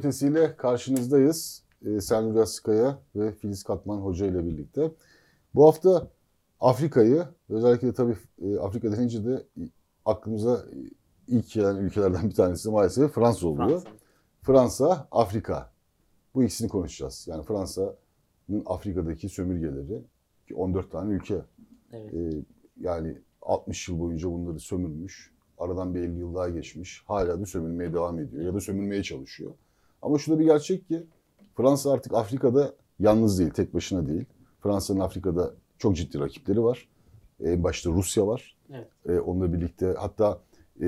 ötesiyle 0.00 0.56
karşınızdayız. 0.56 1.62
Ee, 1.86 2.00
Sen 2.00 2.34
Raskaya 2.34 2.98
ve 3.16 3.32
Filiz 3.32 3.62
Katman 3.62 3.98
Hoca 3.98 4.26
ile 4.26 4.46
birlikte. 4.46 4.92
Bu 5.54 5.66
hafta 5.66 6.10
Afrika'yı, 6.60 7.24
özellikle 7.48 7.88
de 7.88 7.92
tabii 7.92 8.16
e, 8.42 8.58
Afrika 8.58 8.92
denince 8.92 9.24
de 9.24 9.46
aklımıza 10.04 10.64
ilk 11.28 11.50
gelen 11.52 11.76
ülkelerden 11.76 12.28
bir 12.28 12.34
tanesi 12.34 12.70
maalesef 12.70 13.12
Fransa 13.12 13.46
oluyor. 13.46 13.82
Fransa. 13.82 13.90
Fransa, 14.42 15.08
Afrika. 15.10 15.72
Bu 16.34 16.44
ikisini 16.44 16.68
konuşacağız. 16.68 17.26
Yani 17.30 17.44
Fransa'nın 17.44 18.62
Afrika'daki 18.66 19.28
sömürgeleri 19.28 20.02
ki 20.48 20.54
14 20.54 20.90
tane 20.90 21.14
ülke. 21.14 21.42
Evet. 21.92 22.14
Ee, 22.14 22.44
yani 22.80 23.18
60 23.42 23.88
yıl 23.88 24.00
boyunca 24.00 24.30
bunları 24.30 24.60
sömürmüş. 24.60 25.32
Aradan 25.58 25.94
bir 25.94 26.00
50 26.00 26.18
yıl 26.18 26.34
daha 26.34 26.48
geçmiş. 26.48 27.02
Hala 27.06 27.40
da 27.40 27.46
sömürmeye 27.46 27.92
devam 27.92 28.18
ediyor 28.18 28.44
ya 28.44 28.54
da 28.54 28.60
sömürmeye 28.60 29.02
çalışıyor. 29.02 29.52
Ama 30.02 30.18
şurada 30.18 30.40
bir 30.40 30.44
gerçek 30.44 30.88
ki 30.88 31.06
Fransa 31.56 31.92
artık 31.92 32.14
Afrika'da 32.14 32.72
yalnız 32.98 33.38
değil, 33.38 33.50
tek 33.50 33.74
başına 33.74 34.06
değil. 34.06 34.24
Fransa'nın 34.60 35.00
Afrika'da 35.00 35.54
çok 35.78 35.96
ciddi 35.96 36.20
rakipleri 36.20 36.62
var. 36.62 36.88
En 37.44 37.64
başta 37.64 37.90
Rusya 37.90 38.26
var. 38.26 38.56
Evet. 38.70 38.88
Ee, 39.08 39.18
onunla 39.18 39.52
birlikte 39.52 39.94
hatta 39.98 40.40
e, 40.82 40.86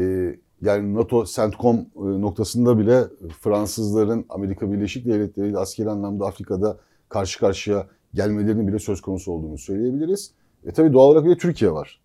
yani 0.62 0.94
NATO 0.94 1.24
CENTCOM 1.24 1.76
e, 1.76 1.86
noktasında 1.96 2.78
bile 2.78 3.04
Fransızların 3.40 4.26
Amerika 4.28 4.72
Birleşik 4.72 5.06
Devletleri 5.06 5.48
ile 5.48 5.58
askeri 5.58 5.90
anlamda 5.90 6.26
Afrika'da 6.26 6.78
karşı 7.08 7.40
karşıya 7.40 7.86
gelmelerinin 8.14 8.68
bile 8.68 8.78
söz 8.78 9.00
konusu 9.00 9.32
olduğunu 9.32 9.58
söyleyebiliriz. 9.58 10.32
E 10.64 10.72
tabii 10.72 10.92
doğal 10.92 11.08
olarak 11.08 11.24
bir 11.24 11.30
de 11.30 11.36
Türkiye 11.38 11.72
var. 11.72 12.00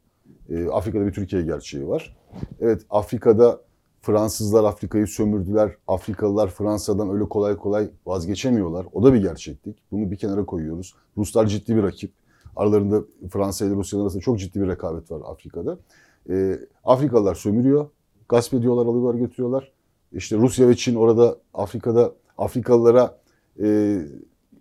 E, 0.49 0.67
Afrika'da 0.67 1.05
bir 1.05 1.13
Türkiye 1.13 1.41
gerçeği 1.41 1.87
var. 1.87 2.17
Evet 2.59 2.81
Afrika'da 2.89 3.61
Fransızlar 4.07 4.63
Afrika'yı 4.63 5.07
sömürdüler. 5.07 5.71
Afrikalılar 5.87 6.49
Fransa'dan 6.49 7.09
öyle 7.09 7.29
kolay 7.29 7.57
kolay 7.57 7.89
vazgeçemiyorlar. 8.05 8.85
O 8.93 9.03
da 9.03 9.13
bir 9.13 9.21
gerçeklik. 9.21 9.77
Bunu 9.91 10.11
bir 10.11 10.15
kenara 10.15 10.45
koyuyoruz. 10.45 10.95
Ruslar 11.17 11.45
ciddi 11.45 11.75
bir 11.75 11.83
rakip. 11.83 12.11
Aralarında 12.55 13.01
Fransa 13.29 13.65
ile 13.65 13.75
Rusya'nın 13.75 14.03
arasında 14.03 14.21
çok 14.21 14.39
ciddi 14.39 14.61
bir 14.61 14.67
rekabet 14.67 15.11
var 15.11 15.21
Afrika'da. 15.25 15.77
E, 16.29 16.59
Afrikalılar 16.83 17.35
sömürüyor. 17.35 17.89
Gasp 18.29 18.53
ediyorlar, 18.53 18.85
alıyorlar, 18.85 19.15
götürüyorlar. 19.15 19.71
İşte 20.11 20.37
Rusya 20.37 20.69
ve 20.69 20.75
Çin 20.75 20.95
orada 20.95 21.37
Afrika'da 21.53 22.11
Afrikalılara 22.37 23.17
e, 23.61 23.99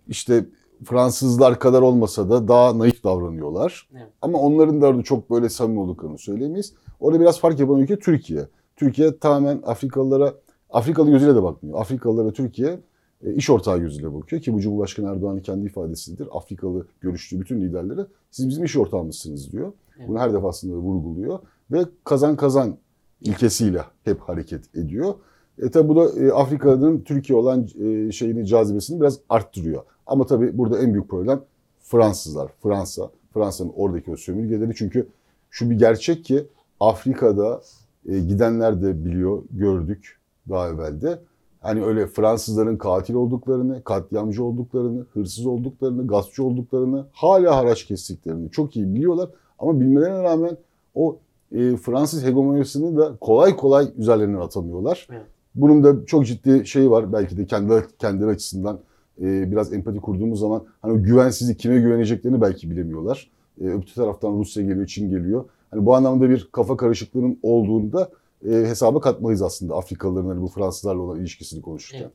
işte 0.07 0.45
Fransızlar 0.83 1.59
kadar 1.59 1.81
olmasa 1.81 2.29
da 2.29 2.47
daha 2.47 2.77
naif 2.77 3.03
davranıyorlar. 3.03 3.89
Evet. 3.93 4.07
Ama 4.21 4.39
onların 4.39 4.81
da 4.81 4.87
orada 4.87 5.03
çok 5.03 5.31
böyle 5.31 5.49
samimi 5.49 5.79
olduklarını 5.79 6.17
söyleyemeyiz. 6.17 6.73
Orada 6.99 7.19
biraz 7.19 7.39
fark 7.39 7.59
yapan 7.59 7.79
ülke 7.79 7.99
Türkiye. 7.99 8.47
Türkiye 8.77 9.17
tamamen 9.17 9.61
Afrikalılara, 9.65 10.33
Afrikalı 10.69 11.11
gözüyle 11.11 11.35
de 11.35 11.43
bakmıyor. 11.43 11.79
Afrikalılara 11.79 12.31
Türkiye 12.31 12.79
e, 13.23 13.33
iş 13.33 13.49
ortağı 13.49 13.79
gözüyle 13.79 14.13
bakıyor 14.13 14.41
ki 14.41 14.53
bu 14.53 14.61
Cumhurbaşkanı 14.61 15.09
Erdoğan'ın 15.09 15.39
kendi 15.39 15.65
ifadesidir. 15.65 16.27
Afrikalı 16.31 16.87
görüştüğü 17.01 17.39
bütün 17.39 17.61
liderlere 17.61 18.05
siz 18.31 18.49
bizim 18.49 18.63
iş 18.63 18.77
ortağımızsınız 18.77 19.51
diyor. 19.51 19.73
Evet. 19.97 20.09
Bunu 20.09 20.19
her 20.19 20.33
defasında 20.33 20.75
vurguluyor 20.75 21.39
ve 21.71 21.85
kazan 22.03 22.35
kazan 22.35 22.77
ilkesiyle 23.21 23.81
hep 24.03 24.19
hareket 24.19 24.75
ediyor. 24.75 25.13
E 25.59 25.71
tabi 25.71 25.89
bu 25.89 25.95
da 25.95 26.23
e, 26.23 26.31
Afrika'nın 26.31 27.01
Türkiye 27.01 27.39
olan 27.39 27.67
e, 27.79 28.11
şeyini 28.11 28.45
cazibesini 28.45 29.01
biraz 29.01 29.19
arttırıyor. 29.29 29.83
Ama 30.07 30.25
tabii 30.25 30.57
burada 30.57 30.79
en 30.79 30.93
büyük 30.93 31.09
problem 31.09 31.41
Fransızlar, 31.79 32.51
Fransa, 32.63 33.09
Fransa'nın 33.33 33.71
oradaki 33.75 34.11
o 34.11 34.15
sömürgeleri. 34.15 34.75
Çünkü 34.75 35.07
şu 35.49 35.69
bir 35.69 35.79
gerçek 35.79 36.25
ki 36.25 36.45
Afrika'da 36.79 37.61
e, 38.07 38.19
gidenler 38.19 38.81
de 38.81 39.05
biliyor, 39.05 39.43
gördük 39.51 40.19
daha 40.49 40.69
evvelde. 40.69 41.19
Hani 41.59 41.83
öyle 41.85 42.07
Fransızların 42.07 42.77
katil 42.77 43.13
olduklarını, 43.13 43.83
katliamcı 43.83 44.43
olduklarını, 44.43 45.05
hırsız 45.13 45.45
olduklarını, 45.45 46.07
gaspçı 46.07 46.43
olduklarını, 46.43 47.05
hala 47.11 47.55
haraç 47.55 47.85
kestiklerini 47.85 48.51
çok 48.51 48.75
iyi 48.75 48.95
biliyorlar. 48.95 49.29
Ama 49.59 49.79
bilmelerine 49.79 50.23
rağmen 50.23 50.57
o 50.95 51.17
e, 51.51 51.77
Fransız 51.77 52.25
hegemonyasını 52.25 52.97
da 52.97 53.17
kolay 53.21 53.55
kolay 53.55 53.87
üzerlerinden 53.97 54.39
atamıyorlar. 54.39 55.07
Evet. 55.11 55.21
Bunun 55.55 55.83
da 55.83 56.05
çok 56.05 56.25
ciddi 56.25 56.67
şeyi 56.67 56.91
var 56.91 57.13
belki 57.13 57.37
de 57.37 57.45
kendi 57.45 57.73
kendileri 57.99 58.29
açısından 58.29 58.79
e, 59.21 59.51
biraz 59.51 59.73
empati 59.73 59.99
kurduğumuz 59.99 60.39
zaman 60.39 60.63
hani 60.81 60.93
o 60.93 61.03
güvensizlik 61.03 61.59
kime 61.59 61.79
güveneceklerini 61.79 62.41
belki 62.41 62.69
bilemiyorlar. 62.71 63.31
E, 63.61 63.63
öbür 63.63 63.93
taraftan 63.95 64.39
Rusya 64.39 64.63
geliyor, 64.63 64.87
Çin 64.87 65.09
geliyor. 65.09 65.45
Hani 65.71 65.85
bu 65.85 65.95
anlamda 65.95 66.29
bir 66.29 66.47
kafa 66.51 66.77
karışıklığının 66.77 67.39
olduğunda 67.43 68.09
e, 68.45 68.51
hesaba 68.51 69.01
katmalıyız 69.01 69.41
aslında 69.41 69.75
Afrikalıların 69.75 70.29
hani 70.29 70.41
bu 70.41 70.47
Fransızlarla 70.47 71.01
olan 71.01 71.19
ilişkisini 71.19 71.61
konuşurken. 71.61 72.01
Evet. 72.01 72.13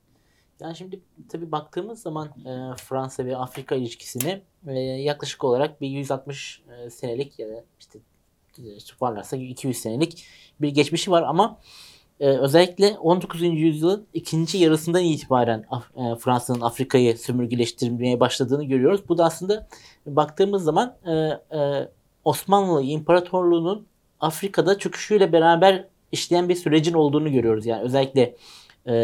Yani 0.61 0.77
şimdi 0.77 1.01
tabii 1.29 1.53
baktığımız 1.53 2.03
zaman 2.03 2.29
e, 2.29 2.77
Fransa 2.77 3.25
ve 3.25 3.37
Afrika 3.37 3.75
ilişkisini 3.75 4.43
e, 4.67 4.79
yaklaşık 4.81 5.45
olarak 5.45 5.81
bir 5.81 5.89
160 5.89 6.63
e, 6.69 6.91
senelik 6.91 7.39
ya 7.39 7.49
da 7.49 7.65
işte 7.81 7.99
e, 8.59 8.79
toparlarsak 8.91 9.41
200 9.41 9.77
senelik 9.77 10.27
bir 10.61 10.69
geçmişi 10.69 11.11
var 11.11 11.23
ama 11.23 11.59
e, 12.21 12.27
özellikle 12.27 12.99
19. 12.99 13.43
yüzyılın 13.43 14.07
ikinci 14.15 14.59
yarısından 14.59 15.03
itibaren 15.03 15.65
Af- 15.71 16.13
e, 16.13 16.17
Fransa'nın 16.17 16.61
Afrika'yı 16.61 17.19
sömürgeleştirmeye 17.19 18.21
başladığını 18.21 18.65
görüyoruz. 18.65 19.09
Bu 19.09 19.19
da 19.19 19.25
aslında 19.25 19.69
baktığımız 20.07 20.65
zaman 20.65 20.97
e, 21.07 21.13
e, 21.59 21.89
Osmanlı 22.25 22.83
İmparatorluğu'nun 22.83 23.87
Afrika'da 24.21 24.79
çöküşüyle 24.79 25.33
beraber 25.33 25.85
işleyen 26.13 26.49
bir 26.49 26.55
sürecin 26.55 26.95
olduğunu 26.95 27.33
görüyoruz. 27.33 27.67
Yani 27.67 27.83
özellikle 27.83 28.37
e, 28.87 28.95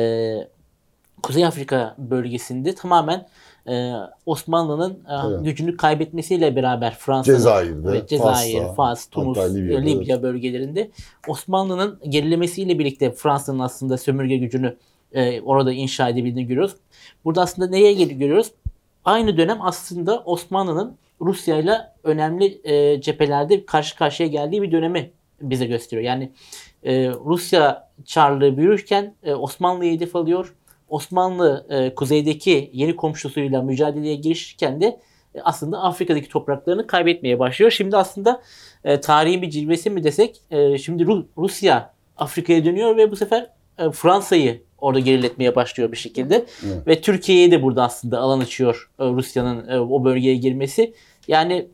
Kuzey 1.23 1.47
Afrika 1.47 1.95
bölgesinde 1.99 2.75
tamamen 2.75 3.29
e, 3.69 3.93
Osmanlı'nın 4.27 4.93
e, 4.93 5.29
Evet. 5.29 5.45
gücünü 5.45 5.77
kaybetmesiyle 5.77 6.57
beraber 6.57 6.95
Fransa'nın 6.95 7.37
Cezayir'de, 7.37 7.89
Evet, 7.89 8.09
Cezayir, 8.09 8.59
Fas'ta, 8.59 8.75
Fas, 8.75 9.07
Tunus, 9.07 9.39
Libya'da, 9.39 9.81
Libya 9.81 10.15
evet. 10.15 10.23
bölgelerinde 10.23 10.91
Osmanlı'nın 11.29 11.99
gerilemesiyle 12.09 12.79
birlikte 12.79 13.13
Fransa'nın 13.13 13.59
aslında 13.59 13.99
sömürge 13.99 14.37
gücünü 14.37 14.77
e, 15.13 15.41
orada 15.41 15.73
inşa 15.73 16.09
edebildiğini 16.09 16.49
görüyoruz. 16.49 16.77
Burada 17.25 17.43
aslında 17.43 17.69
neye 17.69 17.93
görüyoruz? 18.05 18.53
Aynı 19.05 19.37
dönem 19.37 19.59
aslında 19.63 20.21
Osmanlı'nın 20.21 20.97
Rusya 21.21 21.59
ile 21.59 21.79
önemli 22.05 22.61
e, 22.65 23.01
cephelerde 23.01 23.67
karşı 23.67 23.97
karşıya 23.97 24.29
geldiği 24.29 24.63
bir 24.63 24.73
dönemi 24.73 25.11
bize 25.41 25.67
gösteriyor. 25.67 26.07
Yani 26.07 26.33
e, 26.83 27.09
Rusya 27.09 27.89
Çarlığı 28.05 28.57
büyürken 28.57 29.15
e, 29.23 29.35
Osmanlı'yı 29.35 29.97
hedef 29.97 30.17
alıyor. 30.17 30.55
Osmanlı 30.89 31.67
e, 31.71 31.95
kuzeydeki 31.95 32.71
yeni 32.73 32.97
komşusuyla 32.97 33.63
mücadeleye 33.63 34.15
girişirken 34.15 34.81
de 34.81 35.01
e, 35.35 35.41
aslında 35.41 35.83
Afrika'daki 35.83 36.29
topraklarını 36.29 36.87
kaybetmeye 36.87 37.39
başlıyor. 37.39 37.71
Şimdi 37.71 37.97
aslında 37.97 38.43
e, 38.85 39.01
tarihin 39.01 39.43
bir 39.43 39.51
cilvesi 39.51 39.91
mi 39.91 40.05
desek 40.05 40.41
e, 40.51 40.79
şimdi 40.79 41.03
Ru- 41.03 41.27
Rusya 41.39 41.95
Afrika'ya 42.17 42.65
dönüyor 42.65 42.97
ve 42.97 43.11
bu 43.11 43.17
sefer 43.17 43.51
e, 43.79 43.91
Fransa'yı 43.91 44.63
orada 44.79 45.01
geriletmeye 45.01 45.55
başlıyor 45.55 45.93
bir 45.93 45.97
şekilde. 45.97 46.35
Evet. 46.67 46.87
Ve 46.87 47.01
Türkiye'ye 47.01 47.51
de 47.51 47.63
burada 47.63 47.83
aslında 47.83 48.19
alan 48.19 48.41
açıyor 48.41 48.91
e, 48.99 49.05
Rusya'nın 49.05 49.69
e, 49.69 49.81
o 49.81 50.05
bölgeye 50.05 50.37
girmesi. 50.37 50.95
Yani 51.29 51.69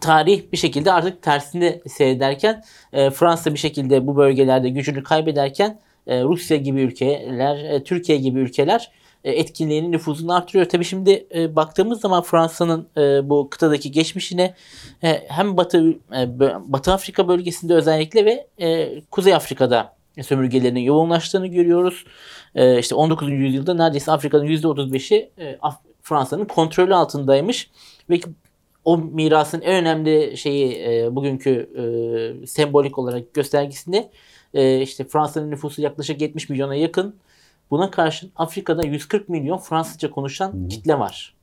tarih 0.00 0.52
bir 0.52 0.56
şekilde 0.56 0.92
artık 0.92 1.22
tersine 1.22 1.80
seyrederken 1.88 2.64
e, 2.92 3.10
Fransa 3.10 3.54
bir 3.54 3.58
şekilde 3.58 4.06
bu 4.06 4.16
bölgelerde 4.16 4.68
gücünü 4.68 5.02
kaybederken 5.02 5.80
e, 6.06 6.22
Rusya 6.22 6.56
gibi 6.56 6.80
ülkeler, 6.80 7.64
e, 7.64 7.84
Türkiye 7.84 8.18
gibi 8.18 8.38
ülkeler 8.38 8.90
e, 9.24 9.32
etkinliğinin 9.32 9.92
nüfuzunu 9.92 10.34
artırıyor. 10.34 10.68
Tabii 10.68 10.84
şimdi 10.84 11.26
baktığımız 11.56 12.00
zaman 12.00 12.22
Fransa'nın 12.22 12.88
bu 13.30 13.50
kıtadaki 13.50 13.90
geçmişine 13.90 14.54
hem 15.28 15.56
Batı 15.56 15.98
Batı 16.66 16.92
Afrika 16.92 17.28
bölgesinde 17.28 17.74
özellikle 17.74 18.24
ve 18.24 18.46
Kuzey 19.10 19.34
Afrika'da 19.34 19.94
sömürgelerinin 20.22 20.80
yoğunlaştığını 20.80 21.46
görüyoruz. 21.46 22.04
E, 22.54 22.78
işte 22.78 22.94
19. 22.94 23.30
yüzyılda 23.30 23.74
neredeyse 23.74 24.12
Afrika'nın 24.12 24.46
%35'i 24.46 25.30
e, 25.38 25.58
Af- 25.62 25.82
Fransa'nın 26.02 26.44
kontrolü 26.44 26.94
altındaymış 26.94 27.70
ve 28.10 28.20
o 28.84 28.98
mirasın 28.98 29.60
en 29.60 29.74
önemli 29.74 30.36
şeyi 30.36 30.82
e, 30.88 31.14
bugünkü 31.14 31.50
e, 32.42 32.46
sembolik 32.46 32.98
olarak 32.98 33.34
göstergesinde 33.34 34.10
e, 34.54 34.80
işte 34.80 35.04
Fransa'nın 35.04 35.50
nüfusu 35.50 35.82
yaklaşık 35.82 36.20
70 36.20 36.48
milyona 36.48 36.74
yakın. 36.74 37.14
Buna 37.70 37.90
karşın 37.90 38.30
Afrika'da 38.36 38.86
140 38.86 39.28
milyon 39.28 39.58
Fransızca 39.58 40.10
konuşan 40.10 40.68
kitle 40.68 40.98
var. 40.98 41.34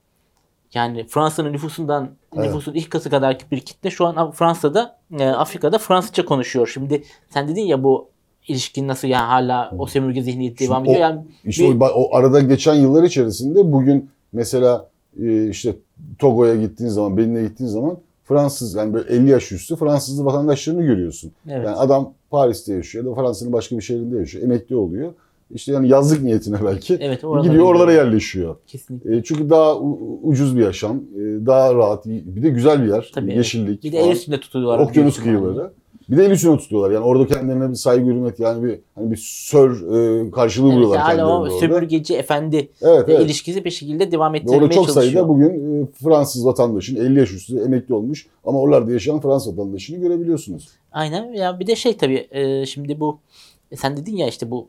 Yani 0.73 1.07
Fransa'nın 1.07 1.53
nüfusundan 1.53 2.09
Evet. 2.35 2.45
nüfusun 2.45 2.73
ilk 2.73 2.91
katı 2.91 3.09
kadar 3.09 3.37
bir 3.51 3.59
kitle 3.59 3.89
şu 3.89 4.05
an 4.05 4.31
Fransa'da 4.31 4.97
e, 5.19 5.25
Afrika'da 5.25 5.77
Fransızca 5.77 6.25
konuşuyor. 6.25 6.67
Şimdi 6.73 7.03
sen 7.29 7.47
dedin 7.47 7.61
ya 7.61 7.83
bu 7.83 8.09
ilişkin 8.47 8.87
nasıl 8.87 9.07
yani 9.07 9.25
hala 9.25 9.71
o 9.77 9.87
sömürge 9.87 10.21
zihniyeti 10.21 10.65
devam 10.67 10.83
ediyor. 10.83 10.97
o- 10.97 11.01
Yani 11.01 11.21
İşte 11.45 11.63
bir- 11.63 11.79
o, 11.81 11.85
o 11.85 12.15
arada 12.15 12.39
geçen 12.39 12.73
yıllar 12.73 13.03
içerisinde 13.03 13.71
bugün 13.71 14.09
mesela 14.33 14.89
e, 15.23 15.49
işte 15.49 15.75
Togo'ya 16.19 16.55
gittiğin 16.55 16.89
zaman, 16.89 17.17
Benin'e 17.17 17.43
gittiğin 17.43 17.69
zaman 17.69 17.97
Fransız 18.23 18.75
yani 18.75 18.93
böyle 18.93 19.09
50 19.13 19.29
yaş 19.29 19.51
üstü 19.51 19.75
Fransız 19.75 20.25
vatandaşlarını 20.25 20.83
görüyorsun. 20.83 21.31
evet. 21.49 21.65
Yani 21.65 21.75
adam 21.75 22.13
Paris'te 22.29 22.73
yaşıyor 22.73 23.05
ya 23.05 23.11
da 23.11 23.15
Fransa'nın 23.15 23.53
başka 23.53 23.77
bir 23.77 23.81
şehrinde 23.81 24.17
yaşıyor. 24.17 24.43
Emekli 24.43 24.75
oluyor. 24.75 25.13
işte 25.51 25.71
yani 25.71 25.87
yazlık 25.89 26.23
niyetine 26.23 26.57
belki 26.65 26.93
Evet, 27.01 27.23
oralara 27.23 27.47
gidiyor 27.47 27.65
oralara 27.65 27.93
yerleşiyor. 27.93 28.55
Kesinlikle. 28.67 29.17
E, 29.17 29.23
çünkü 29.23 29.49
daha 29.49 29.77
ucuz 30.23 30.57
bir 30.57 30.61
yaşam, 30.63 30.97
e, 30.97 31.19
daha 31.45 31.75
rahat, 31.75 32.05
bir 32.05 32.43
de 32.43 32.49
güzel 32.49 32.83
bir 32.83 32.87
yer, 32.89 33.11
Tabii, 33.15 33.25
evet. 33.25 33.37
yeşillik, 33.37 33.83
Bir 33.83 33.91
de 33.91 33.97
el 33.97 34.11
üstünde 34.11 34.39
tutuyorlar. 34.39 34.79
okyanus 34.79 35.21
biliyorsun 35.25 35.55
yani. 35.61 35.69
Bir 36.09 36.17
de 36.17 36.25
el 36.25 36.31
üstüne 36.31 36.57
tutuyorlar. 36.57 36.91
Yani 36.91 37.05
orada 37.05 37.27
kendilerine 37.27 37.69
bir 37.69 37.75
saygı 37.75 38.05
hürmet 38.05 38.39
yani 38.39 38.63
bir 38.63 38.79
hani 38.95 39.11
bir 39.11 39.17
sör 39.23 39.71
e, 39.71 40.31
karşılığı 40.31 40.67
Evet, 40.67 40.75
buluyorlar 40.75 40.99
hala 40.99 41.07
kendilerine 41.09 41.31
o 41.33 41.39
orada. 41.41 41.59
sömürgeci 41.59 42.15
efendi 42.15 42.69
Evet, 42.81 43.09
e, 43.09 43.13
evet. 43.13 43.25
ilişkisi 43.25 43.65
bir 43.65 43.69
şekilde 43.71 44.11
devam 44.11 44.33
Ve 44.33 44.37
ettirilmeye 44.37 44.61
Orada 44.61 44.73
çok 44.75 44.85
çalışıyor. 44.85 45.03
sayıda 45.13 45.29
bugün 45.29 45.83
e, 45.83 45.85
Fransız 46.03 46.45
vatandaşın 46.45 46.95
50 46.95 47.19
yaş 47.19 47.31
üstü 47.33 47.59
emekli 47.59 47.93
olmuş 47.93 48.27
ama 48.45 48.59
oralarda 48.59 48.91
yaşayan 48.91 49.19
Fransız 49.21 49.57
vatandaşını 49.57 49.97
görebiliyorsunuz. 49.97 50.67
Aynen. 50.91 51.33
Ya 51.33 51.59
bir 51.59 51.67
de 51.67 51.75
şey 51.75 51.97
tabii 51.97 52.27
e, 52.31 52.65
şimdi 52.65 52.99
bu 52.99 53.19
e, 53.71 53.75
sen 53.75 53.97
dedin 53.97 54.17
ya 54.17 54.27
işte 54.27 54.51
bu 54.51 54.67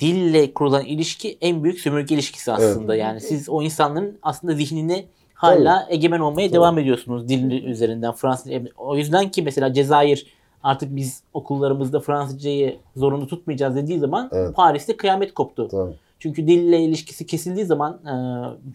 dille 0.00 0.54
kurulan 0.54 0.84
ilişki 0.84 1.38
en 1.40 1.64
büyük 1.64 1.80
sömürge 1.80 2.14
ilişkisi 2.14 2.52
aslında. 2.52 2.96
Yani 2.96 3.20
siz 3.20 3.48
o 3.48 3.62
insanların 3.62 4.18
aslında 4.22 4.54
zihnine 4.54 5.04
hala 5.34 5.86
egemen 5.90 6.20
olmaya 6.20 6.46
Tabii. 6.48 6.52
devam 6.56 6.78
ediyorsunuz 6.78 7.28
dil 7.28 7.64
üzerinden 7.64 8.12
Fransız. 8.12 8.52
O 8.78 8.96
yüzden 8.96 9.30
ki 9.30 9.42
mesela 9.42 9.72
Cezayir 9.72 10.26
artık 10.64 10.96
biz 10.96 11.22
okullarımızda 11.34 12.00
Fransızcayı 12.00 12.76
zorunlu 12.96 13.26
tutmayacağız 13.26 13.76
dediği 13.76 13.98
zaman 13.98 14.30
Evet. 14.32 14.56
Paris'te 14.56 14.96
kıyamet 14.96 15.34
koptu. 15.34 15.68
Tabii. 15.68 15.92
Çünkü 16.18 16.46
dille 16.46 16.80
ilişkisi 16.80 17.26
kesildiği 17.26 17.64
zaman 17.64 17.92
e, 17.92 18.14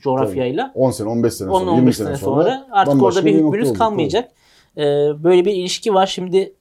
coğrafyayla 0.01 0.71
10 0.75 0.91
sene, 0.91 1.09
15 1.09 1.33
sene 1.33 1.49
sonra, 1.49 1.71
10-15 1.71 1.75
20 1.75 1.93
sene 1.93 2.07
sene 2.07 2.17
sonra, 2.17 2.43
sonra 2.43 2.67
artık 2.71 3.03
orada 3.03 3.25
bir 3.25 3.33
hükmünüz 3.35 3.73
kalmayacak. 3.73 4.31
Ee, 4.77 4.83
böyle 5.23 5.45
bir 5.45 5.51
ilişki 5.55 5.93
var. 5.93 6.07
Şimdi 6.07 6.53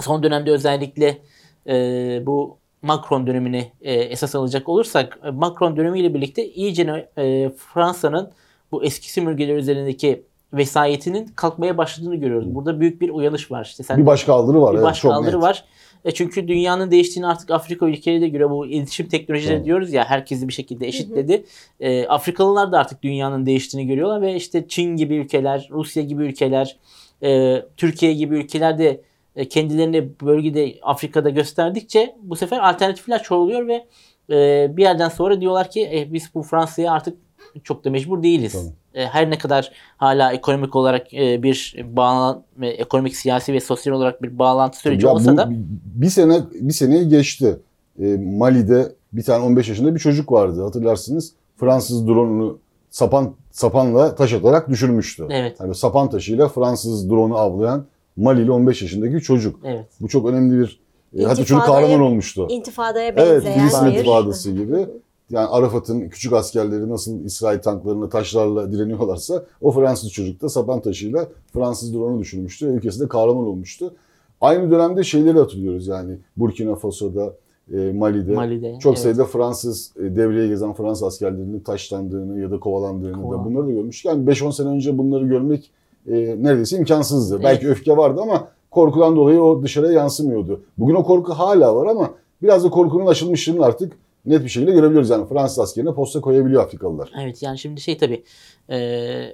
son 0.00 0.22
dönemde 0.22 0.50
özellikle 0.50 1.18
e, 1.66 2.26
bu 2.26 2.58
Macron 2.82 3.26
dönemini 3.26 3.72
e, 3.80 3.94
esas 3.94 4.34
alacak 4.34 4.68
olursak 4.68 5.18
e, 5.24 5.30
Macron 5.30 5.76
dönemiyle 5.76 6.14
birlikte 6.14 6.48
iyice 6.48 7.08
e, 7.18 7.50
Fransa'nın 7.56 8.32
bu 8.72 8.84
eski 8.84 9.12
sömürgeler 9.12 9.56
üzerindeki 9.56 10.22
vesayetinin 10.52 11.26
kalkmaya 11.36 11.78
başladığını 11.78 12.16
görüyoruz. 12.16 12.54
Burada 12.54 12.80
büyük 12.80 13.00
bir 13.00 13.10
uyanış 13.10 13.50
var. 13.50 13.64
İşte 13.64 13.82
sen 13.82 13.98
Bir 14.00 14.06
başka 14.06 14.34
aldırı 14.34 14.62
var. 14.62 14.72
bir 14.72 14.78
evet, 14.78 14.86
başka 14.86 15.08
çok 15.08 15.12
aldırı 15.12 15.36
net. 15.36 15.42
var. 15.42 15.64
E 16.04 16.10
çünkü 16.10 16.48
dünyanın 16.48 16.90
değiştiğini 16.90 17.26
artık 17.26 17.50
Afrika 17.50 17.86
ülkeleri 17.86 18.20
de 18.20 18.28
göre 18.28 18.50
bu 18.50 18.66
iletişim 18.66 19.08
teknolojileri 19.08 19.56
Tabii. 19.56 19.66
diyoruz 19.66 19.92
ya 19.92 20.04
herkesi 20.04 20.48
bir 20.48 20.52
şekilde 20.52 20.86
eşitledi. 20.86 21.44
E, 21.80 22.06
Afrikalılar 22.06 22.72
da 22.72 22.78
artık 22.78 23.02
dünyanın 23.02 23.46
değiştiğini 23.46 23.88
görüyorlar 23.88 24.22
ve 24.22 24.34
işte 24.34 24.68
Çin 24.68 24.96
gibi 24.96 25.14
ülkeler, 25.16 25.68
Rusya 25.70 26.02
gibi 26.02 26.22
ülkeler, 26.24 26.76
e, 27.22 27.62
Türkiye 27.76 28.12
gibi 28.12 28.36
ülkeler 28.36 28.78
de 28.78 29.00
e, 29.36 29.48
kendilerini 29.48 30.08
bölgede 30.20 30.74
Afrika'da 30.82 31.30
gösterdikçe 31.30 32.16
bu 32.22 32.36
sefer 32.36 32.58
alternatifler 32.58 33.22
çoğalıyor 33.22 33.66
ve 33.66 33.86
e, 34.30 34.68
bir 34.76 34.82
yerden 34.82 35.08
sonra 35.08 35.40
diyorlar 35.40 35.70
ki 35.70 35.90
e, 35.94 36.12
biz 36.12 36.34
bu 36.34 36.42
Fransa'ya 36.42 36.92
artık 36.92 37.18
çok 37.64 37.84
da 37.84 37.90
mecbur 37.90 38.22
değiliz. 38.22 38.52
Tabii. 38.52 39.02
E, 39.02 39.06
her 39.06 39.30
ne 39.30 39.38
kadar 39.38 39.72
hala 39.96 40.32
ekonomik 40.32 40.76
olarak 40.76 41.14
e, 41.14 41.42
bir 41.42 41.76
bağlan 41.90 42.42
ve 42.56 42.68
ekonomik, 42.68 43.16
siyasi 43.16 43.52
ve 43.52 43.60
sosyal 43.60 43.94
olarak 43.94 44.22
bir 44.22 44.38
bağlantı 44.38 44.78
süreci 44.78 45.06
Ya 45.06 45.12
olsa 45.12 45.32
bu 45.32 45.36
da 45.36 45.48
bir 45.94 46.10
sene 46.10 46.40
bir 46.60 46.72
seneyi 46.72 47.08
geçti. 47.08 47.56
E, 48.02 48.16
Mali'de 48.16 48.92
bir 49.12 49.22
tane 49.22 49.44
15 49.44 49.68
yaşında 49.68 49.94
bir 49.94 50.00
çocuk 50.00 50.32
vardı 50.32 50.62
hatırlarsınız. 50.64 51.32
Fransız 51.56 52.06
drone'unu 52.08 52.58
sapan 52.90 53.34
sapanla 53.50 54.14
taş 54.14 54.32
atarak 54.32 54.68
düşürmüştü. 54.68 55.26
evet, 55.30 55.56
Yani 55.60 55.74
sapan 55.74 56.10
taşıyla 56.10 56.48
Fransız 56.48 57.10
drone'u 57.10 57.36
avlayan 57.38 57.84
Mali'li 58.16 58.50
15 58.50 58.82
yaşındaki 58.82 59.20
çocuk. 59.24 59.60
evet. 59.64 59.86
Bu 60.00 60.08
çok 60.08 60.26
önemli 60.28 60.58
bir 60.58 60.80
e, 61.18 61.22
hatta 61.22 61.36
çocuk 61.36 61.58
İntifadaya- 61.58 61.66
kahraman 61.66 62.00
olmuştu. 62.00 62.46
İntifadaya 62.50 63.06
Evet, 63.08 63.16
benzeyen 63.44 63.58
Filistin 63.58 63.86
bir- 63.86 63.92
intifadası 63.92 64.52
gibi. 64.52 64.86
Yani 65.30 65.46
Arafat'ın 65.46 66.08
küçük 66.08 66.32
askerleri 66.32 66.88
nasıl 66.88 67.24
İsrail 67.24 67.58
tanklarına 67.58 68.08
taşlarla 68.08 68.72
direniyorlarsa 68.72 69.44
o 69.62 69.70
Fransız 69.70 70.12
çocuk 70.12 70.42
da 70.42 70.48
sapan 70.48 70.80
taşıyla 70.80 71.28
Fransız 71.52 71.94
drone'u 71.94 72.20
düşürmüştü 72.20 72.68
ve 72.68 72.70
ülkesinde 72.70 73.08
kahraman 73.08 73.46
olmuştu. 73.46 73.94
Aynı 74.40 74.70
dönemde 74.70 75.04
şeyleri 75.04 75.38
hatırlıyoruz 75.38 75.86
yani 75.86 76.16
Burkina 76.36 76.74
Faso'da, 76.74 77.34
e, 77.72 77.92
Mali'de. 77.92 78.34
Mali'de. 78.34 78.78
Çok 78.80 78.92
evet. 78.92 79.02
sayıda 79.02 79.24
Fransız 79.24 79.92
e, 79.96 80.16
devreye 80.16 80.48
gezen 80.48 80.72
Fransız 80.72 81.02
askerlerinin 81.02 81.60
taşlandığını 81.60 82.40
ya 82.40 82.50
da 82.50 82.60
kovalandığını 82.60 83.12
da 83.12 83.22
Kovalan- 83.22 83.44
bunları 83.44 83.66
da 83.66 83.70
görmüştük. 83.72 84.04
Yani 84.04 84.26
5-10 84.26 84.52
sene 84.52 84.68
önce 84.68 84.98
bunları 84.98 85.26
görmek 85.26 85.70
e, 86.06 86.14
neredeyse 86.16 86.78
imkansızdı. 86.78 87.34
Evet. 87.34 87.44
Belki 87.44 87.68
öfke 87.68 87.96
vardı 87.96 88.20
ama 88.22 88.48
korkudan 88.70 89.16
dolayı 89.16 89.42
o 89.42 89.62
dışarıya 89.62 89.92
yansımıyordu. 89.92 90.60
Bugün 90.78 90.94
o 90.94 91.04
korku 91.04 91.32
hala 91.32 91.76
var 91.76 91.86
ama 91.86 92.10
biraz 92.42 92.64
da 92.64 92.70
korkunun 92.70 93.06
aşılmışlığını 93.06 93.64
artık 93.64 93.92
net 94.28 94.44
bir 94.44 94.48
şekilde 94.48 94.72
görebiliyoruz. 94.72 95.10
Yani 95.10 95.28
Fransız 95.28 95.58
askerine 95.58 95.94
posta 95.94 96.20
koyabiliyor 96.20 96.64
Afrikalılar. 96.64 97.10
Evet 97.22 97.42
yani 97.42 97.58
şimdi 97.58 97.80
şey 97.80 97.98
tabii 97.98 98.24
e, 98.70 98.78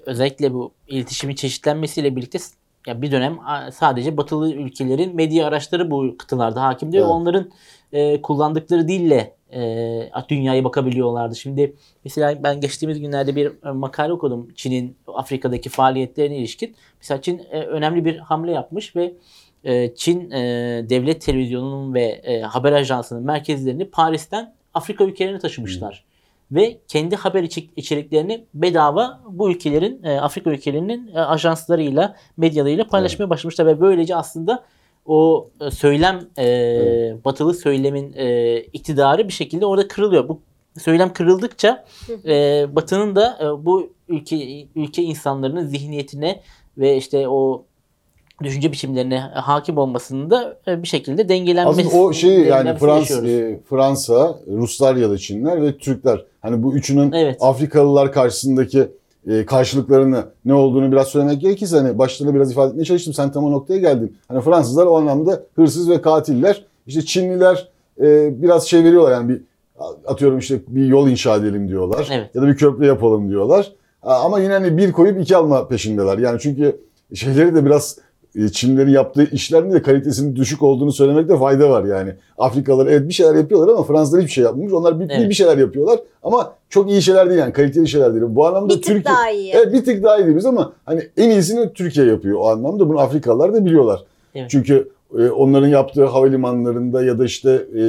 özellikle 0.06 0.55
bu 0.55 0.73
iletişimin 0.88 1.35
çeşitlenmesiyle 1.35 2.17
birlikte 2.17 2.38
ya 2.87 3.02
bir 3.02 3.12
dönem 3.12 3.38
sadece 3.73 4.17
batılı 4.17 4.52
ülkelerin 4.55 5.17
medya 5.17 5.46
araçları 5.46 5.91
bu 5.91 6.14
kıtalarda 6.19 6.62
hakimdi 6.62 6.96
ve 6.96 7.00
Evet. 7.00 7.11
onların 7.11 7.50
e, 7.93 8.23
kullandıkları 8.23 8.88
dille 8.88 9.35
e, 9.52 10.11
dünyaya 10.29 10.64
bakabiliyorlardı. 10.64 11.37
Şimdi 11.37 11.76
mesela 12.05 12.43
ben 12.43 12.61
geçtiğimiz 12.61 13.00
günlerde 13.00 13.37
bir 13.37 13.52
e, 13.67 13.70
makale 13.70 14.12
okudum 14.12 14.49
Çin'in 14.55 14.96
Afrika'daki 15.06 15.69
faaliyetlerine 15.69 16.37
ilişkin. 16.37 16.75
Mesela 17.00 17.23
Çin 17.23 17.43
e, 17.50 17.61
önemli 17.61 18.05
bir 18.05 18.19
hamle 18.19 18.52
yapmış 18.52 18.96
ve 18.96 19.14
e, 19.64 19.94
Çin 19.94 20.31
e, 20.31 20.41
devlet 20.88 21.20
televizyonunun 21.20 21.94
ve 21.94 22.02
e, 22.02 22.41
haber 22.41 22.73
ajansının 22.73 23.23
merkezlerini 23.23 23.91
Paris'ten 23.91 24.55
Afrika 24.74 25.04
ülkelerine 25.04 25.38
taşımışlar. 25.38 26.04
Ve 26.52 26.78
kendi 26.88 27.16
haber 27.16 27.42
içeriklerini 27.76 28.44
bedava 28.54 29.20
bu 29.28 29.50
ülkelerin, 29.50 30.02
e, 30.02 30.20
Afrika 30.20 30.50
ülkelerinin 30.50 31.10
e, 31.14 31.20
ajanslarıyla, 31.20 32.16
medyalarıyla 32.36 32.86
paylaşmaya 32.86 33.30
başlamışlar. 33.30 33.66
Ve 33.66 33.80
böylece 33.80 34.16
aslında 34.16 34.64
o 35.06 35.48
e, 35.60 35.70
söylem, 35.70 36.20
e, 36.36 36.44
Evet. 36.44 37.24
batılı 37.24 37.54
söylemin 37.54 38.12
e, 38.16 38.58
iktidarı 38.60 39.28
bir 39.28 39.32
şekilde 39.32 39.66
orada 39.66 39.88
kırılıyor. 39.88 40.28
Bu 40.28 40.40
söylem 40.78 41.12
kırıldıkça 41.12 41.84
e, 42.24 42.66
Batı'nın 42.76 43.16
da 43.16 43.38
e, 43.42 43.64
bu 43.64 43.92
ülke 44.08 44.66
ülke 44.74 45.02
insanlarının 45.02 45.66
zihniyetine 45.66 46.40
ve 46.78 46.96
işte 46.96 47.28
o 47.28 47.64
düşünce 48.43 48.72
biçimlerine 48.72 49.19
hakim 49.20 49.79
olmasının 49.79 50.31
da 50.31 50.56
e, 50.69 50.82
bir 50.82 50.88
şekilde 50.88 51.29
dengelenmesi. 51.29 51.81
Aslında 51.88 52.03
o 52.03 52.12
şey 52.12 52.41
yani 52.41 52.79
Frans, 52.79 53.10
e, 53.10 53.60
Fransa, 53.70 54.38
Ruslar 54.46 54.96
ya 54.96 55.10
da 55.10 55.19
Çinler 55.19 55.62
ve 55.62 55.79
Türkler. 55.79 56.24
Hani 56.43 56.62
bu 56.62 56.74
üçünün 56.74 57.12
Evet. 57.12 57.36
Afrikalılar 57.41 58.12
karşısındaki 58.12 58.88
e, 59.26 59.46
karşılıklarını 59.46 60.24
ne 60.44 60.55
olduğunu 60.55 60.93
biraz 60.93 61.08
söylemek 61.08 61.41
gerekirse 61.41 61.76
hani 61.76 61.98
başta 61.98 62.34
biraz 62.34 62.53
ifade 62.53 62.69
etmeye 62.69 62.84
çalıştım. 62.84 63.14
Sen 63.14 63.32
tam 63.32 63.44
o 63.44 63.50
noktaya 63.50 63.79
geldin. 63.79 64.17
Hani 64.29 64.41
Fransızlar 64.41 64.86
o 64.86 64.96
anlamda 64.96 65.43
hırsız 65.56 65.91
ve 65.91 66.00
katiller. 66.03 66.64
İşte 66.86 67.03
Çinliler 67.03 67.69
e, 68.00 68.43
biraz 68.43 68.67
şey 68.67 68.84
veriyorlar 68.84 69.12
yani 69.12 69.29
bir 69.29 69.43
atıyorum 70.06 70.38
işte 70.38 70.60
bir 70.69 70.86
yol 70.86 71.08
inşa 71.08 71.36
edelim 71.36 71.69
diyorlar. 71.69 72.08
Evet. 72.12 72.34
Ya 72.34 72.43
da 72.43 72.46
bir 72.46 72.56
köprü 72.56 72.86
yapalım 72.86 73.29
diyorlar. 73.29 73.72
Ama 74.03 74.41
yine 74.41 74.53
hani 74.53 74.76
bir 74.76 74.93
koyup 74.93 75.20
iki 75.20 75.36
alma 75.36 75.69
peşindeler. 75.69 76.19
Yani 76.19 76.41
çünkü 76.41 76.81
şeyleri 77.14 77.55
de 77.55 77.64
biraz 77.64 77.98
Çinlerin 78.53 78.91
yaptığı 78.91 79.24
işlerin 79.31 79.72
de 79.72 79.82
kalitesinin 79.82 80.36
düşük 80.36 80.62
olduğunu 80.62 80.93
söylemekte 80.93 81.38
fayda 81.38 81.70
var 81.70 81.84
yani. 81.84 82.14
Afrikalılar 82.38 82.86
evet 82.86 83.08
bir 83.08 83.14
şeyler 83.14 83.34
yapıyorlar 83.34 83.69
ama 83.69 83.82
Fransızlar 83.84 84.20
hiçbir 84.20 84.32
şey 84.32 84.44
yapmamış. 84.44 84.72
Onlar 84.72 85.00
bir, 85.00 85.08
bir- 85.08 85.14
Evet. 85.14 85.29
bir 85.31 85.34
şeyler 85.34 85.58
yapıyorlar 85.58 85.98
ama 86.22 86.55
çok 86.69 86.91
iyi 86.91 87.03
şeyler 87.03 87.29
değil 87.31 87.41
yani 87.41 87.53
kaliteli 87.53 87.88
şeyler 87.88 88.14
değil. 88.14 88.24
Bu 88.29 88.46
anlamda 88.46 88.69
Bir 88.69 88.74
tık 88.74 88.84
Türkiye 88.84 89.05
daha 89.05 89.31
iyi. 89.31 89.53
Evet 89.56 89.72
bir 89.72 89.84
tık 89.84 90.03
daha 90.05 90.19
iyi 90.19 90.24
diyoruz 90.26 90.46
ama 90.46 90.72
hani 90.84 91.03
en 91.17 91.31
iyisini 91.31 91.72
Türkiye 91.72 92.06
yapıyor 92.06 92.38
o 92.38 92.48
anlamda. 92.50 92.88
Bunu 92.88 92.98
Afrikalılar 93.00 93.53
da 93.55 93.64
biliyorlar. 93.67 94.00
Evet. 94.34 94.50
Çünkü 94.50 94.88
e, 95.19 95.29
onların 95.31 95.69
yaptığı 95.69 96.05
havalimanlarında 96.05 97.05
ya 97.05 97.19
da 97.19 97.24
işte 97.24 97.64
e, 97.79 97.82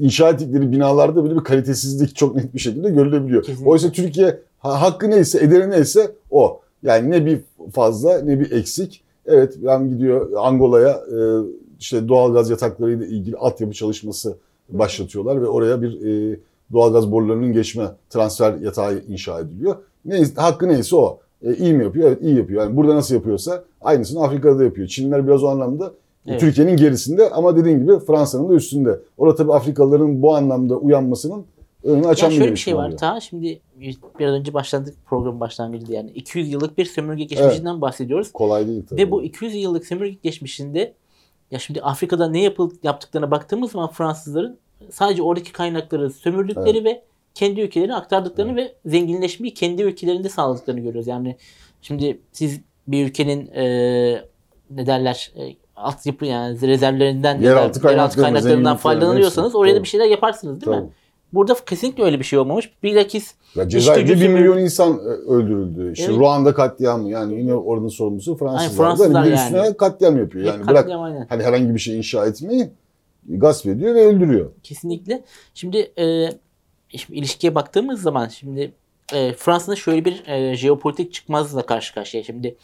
inşa 0.00 0.28
ettikleri 0.28 0.72
binalarda 0.72 1.24
bile 1.24 1.34
bir 1.36 1.44
kalitesizlik 1.44 2.16
çok 2.16 2.36
net 2.36 2.54
bir 2.54 2.58
şekilde 2.60 2.90
görülebiliyor. 2.90 3.42
Kesinlikle. 3.42 3.70
Oysa 3.70 3.92
Türkiye 3.92 4.38
ha- 4.58 4.82
hakkı 4.82 5.10
neyse, 5.10 5.38
ederi 5.38 5.70
neyse 5.70 6.10
o. 6.30 6.60
Yani 6.82 7.10
ne 7.10 7.26
bir 7.26 7.40
fazla 7.72 8.18
ne 8.20 8.40
bir 8.40 8.50
eksik. 8.50 9.02
Evet 9.26 9.54
ben 9.62 9.88
gidiyor 9.88 10.30
Angola'ya 10.36 10.90
e, 10.90 11.18
işte 11.80 12.08
doğalgaz 12.08 12.50
yataklarıyla 12.50 13.06
ilgili 13.06 13.36
altyapı 13.36 13.72
çalışması 13.72 14.36
başlatıyorlar 14.68 15.42
ve 15.42 15.46
oraya 15.46 15.82
bir 15.82 16.06
e, 16.06 16.38
doğalgaz 16.72 17.12
borularının 17.12 17.52
geçme 17.52 17.84
transfer 18.10 18.54
yatağı 18.54 18.98
inşa 19.08 19.40
ediliyor. 19.40 19.76
Neyse, 20.04 20.32
hakkı 20.36 20.68
neyse 20.68 20.96
o. 20.96 21.18
E, 21.42 21.54
iyi 21.54 21.74
mi 21.74 21.84
yapıyor? 21.84 22.08
Evet 22.08 22.22
iyi 22.22 22.36
yapıyor. 22.36 22.62
Yani 22.62 22.76
burada 22.76 22.94
nasıl 22.94 23.14
yapıyorsa 23.14 23.64
aynısını 23.80 24.24
Afrika'da 24.24 24.58
da 24.58 24.64
yapıyor. 24.64 24.88
Çinliler 24.88 25.26
biraz 25.26 25.44
o 25.44 25.48
anlamda 25.48 25.92
Evet. 26.26 26.40
Türkiye'nin 26.40 26.76
gerisinde 26.76 27.30
ama 27.30 27.56
dediğin 27.56 27.78
gibi 27.78 27.98
Fransa'nın 27.98 28.48
da 28.48 28.54
üstünde. 28.54 28.98
Orada 29.18 29.34
tabii 29.34 29.52
Afrikalıların 29.52 30.22
bu 30.22 30.34
anlamda 30.34 30.76
uyanmasının 30.76 31.44
önünü 31.84 32.06
açan 32.06 32.30
Ya 32.30 32.36
şöyle 32.36 32.52
bir 32.52 32.56
şey 32.56 32.76
var. 32.76 32.84
oluyor. 32.84 32.98
Ta 32.98 33.20
şimdi 33.20 33.60
biraz 34.18 34.34
önce 34.34 34.54
başladık 34.54 34.94
program 35.06 35.40
başlangıcında 35.40 35.92
yani 35.92 36.10
200 36.10 36.52
yıllık 36.52 36.78
bir 36.78 36.84
sömürge 36.84 37.24
geçmişinden 37.24 37.80
bahsediyoruz. 37.80 38.32
Kolay 38.32 38.66
değil 38.66 38.82
tabii. 38.90 39.00
Ve 39.00 39.10
bu 39.10 39.22
200 39.22 39.54
yıllık 39.54 39.86
sömürge 39.86 40.18
geçmişinde 40.22 40.94
ya 41.50 41.58
şimdi 41.58 41.82
Afrika'da 41.82 42.28
ne 42.28 42.42
yapıl, 42.42 42.70
yaptıklarına 42.82 43.30
baktığımız 43.30 43.72
zaman 43.72 43.88
Fransızların 43.90 44.58
sadece 44.90 45.22
oradaki 45.22 45.52
kaynakları 45.52 46.10
sömürdükleri 46.10 46.84
ve 46.84 47.02
kendi 47.34 47.60
ülkelerine 47.60 47.94
aktardıklarını 47.94 48.56
ve 48.56 48.74
zenginleşmeyi 48.86 49.54
kendi 49.54 49.82
ülkelerinde 49.82 50.28
sağladıklarını 50.28 50.80
görüyoruz. 50.80 51.06
Yani 51.06 51.36
şimdi 51.82 52.20
siz 52.32 52.60
bir 52.88 53.06
ülkenin 53.06 53.46
e, 53.46 53.64
ne 54.70 54.86
derler 54.86 55.32
e, 55.36 55.56
altyapı 55.76 56.26
yani 56.26 56.60
rezervlerinden 56.60 57.40
Yeraltı 57.40 57.80
kaynaklarını, 57.80 58.12
kaynaklarından 58.12 58.40
zenginliklerini 58.40 58.78
faydalanıyorsanız 58.78 59.54
oraya 59.54 59.70
da 59.70 59.74
Tabii. 59.74 59.84
bir 59.84 59.88
şeyler 59.88 60.06
yaparsınız 60.06 60.60
değil 60.60 60.76
mi? 60.76 60.88
Burada 61.32 61.54
kesinlikle 61.66 62.04
öyle 62.04 62.18
bir 62.18 62.24
şey 62.24 62.38
olmamış. 62.38 62.72
Bilakis 62.82 63.34
Ya 63.54 63.68
Cezayir'de 63.68 64.12
gücü 64.12 64.24
1 64.24 64.28
milyon 64.28 64.58
insan 64.58 64.98
e, 64.98 65.08
öldürüldü. 65.08 65.92
İşte 65.92 66.04
Evet. 66.04 66.18
Ruanda 66.18 66.54
katliamı 66.54 67.10
yani 67.10 67.38
yine 67.38 67.54
oranın 67.54 67.88
sorumlusu 67.88 68.36
Fransızlar. 68.36 68.84
Fransızlar 68.84 69.22
hani 69.22 69.34
yani. 69.34 69.44
üstüne 69.44 69.76
katliam 69.76 70.18
yapıyor. 70.18 70.44
Yani 70.44 70.66
bırak 70.66 70.76
katliam 70.76 71.02
aynen. 71.02 71.26
hani 71.28 71.42
herhangi 71.42 71.74
bir 71.74 71.78
şey 71.78 71.98
inşa 71.98 72.26
etmeyi 72.26 72.70
gasp 73.28 73.66
ediyor 73.66 73.94
ve 73.94 74.06
öldürüyor. 74.06 74.50
Kesinlikle. 74.62 75.24
Şimdi, 75.54 75.92
e, 75.98 76.28
şimdi 76.88 77.18
ilişkiye 77.18 77.54
baktığımız 77.54 78.02
zaman 78.02 78.28
şimdi 78.28 78.72
e, 79.12 79.32
Fransa'nın 79.32 79.76
şöyle 79.76 80.04
bir 80.04 80.26
e, 80.26 80.56
jeopolitik 80.56 81.12
çıkmazla 81.12 81.66
karşı 81.66 81.94
karşıya. 81.94 82.22
Şimdi 82.22 82.56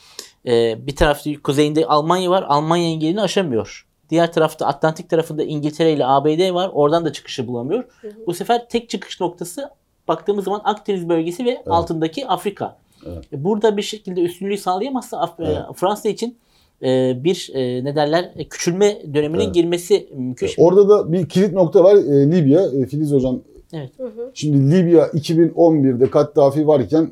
e, 0.46 0.86
bir 0.86 0.96
tarafta 0.96 1.30
kuzeyinde 1.42 1.86
Almanya 1.86 2.30
var. 2.30 2.44
Almanya 2.48 2.88
engelini 2.88 3.20
aşamıyor. 3.20 3.87
Diğer 4.10 4.32
tarafta 4.32 4.66
Atlantik 4.66 5.10
tarafında 5.10 5.42
İngiltere 5.42 5.92
ile 5.92 6.06
ABD 6.06 6.54
var. 6.54 6.70
Oradan 6.72 7.04
da 7.04 7.12
çıkışı 7.12 7.46
bulamıyor. 7.46 7.84
Bu 8.26 8.34
sefer 8.34 8.68
tek 8.68 8.88
çıkış 8.88 9.20
noktası 9.20 9.70
baktığımız 10.08 10.44
zaman 10.44 10.60
Akdeniz 10.64 11.08
bölgesi 11.08 11.44
ve 11.44 11.62
altındaki 11.66 12.26
Afrika. 12.26 12.76
Evet. 13.06 13.32
E, 13.32 13.44
Burada 13.44 13.76
bir 13.76 13.82
şekilde 13.82 14.20
üstünlüğü 14.20 14.58
sağlayamazsa 14.58 15.16
Af- 15.20 15.40
e, 15.40 15.44
Evet. 15.44 15.58
Fransa 15.74 16.08
için 16.08 16.36
e, 16.82 17.16
bir 17.24 17.50
ne 17.84 17.96
derler 17.96 18.32
küçülme 18.50 19.02
döneminin 19.14 19.44
Evet. 19.44 19.54
girmesi 19.54 20.08
mümkün. 20.16 20.48
Orada 20.58 20.88
da 20.88 21.12
bir 21.12 21.28
kilit 21.28 21.52
nokta 21.52 21.84
var. 21.84 21.94
E, 21.96 22.30
Libya. 22.32 22.62
E, 22.62 22.86
Filiz 22.86 23.12
hocam 23.12 23.40
Evet. 23.72 23.90
Hı 23.98 24.04
hı. 24.06 24.30
şimdi 24.34 24.76
Libya 24.76 25.06
2011'de 25.06 26.10
Kaddafi 26.10 26.66
varken 26.66 27.10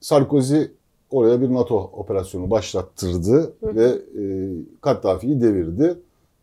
Sarkozy 0.00 0.60
oraya 1.10 1.40
bir 1.40 1.54
NATO 1.54 1.76
operasyonu 1.76 2.50
başlattırdı 2.50 3.52
ve 3.62 3.84
e, 3.84 4.22
Kaddafi'yi 4.80 5.40
devirdi. 5.40 5.94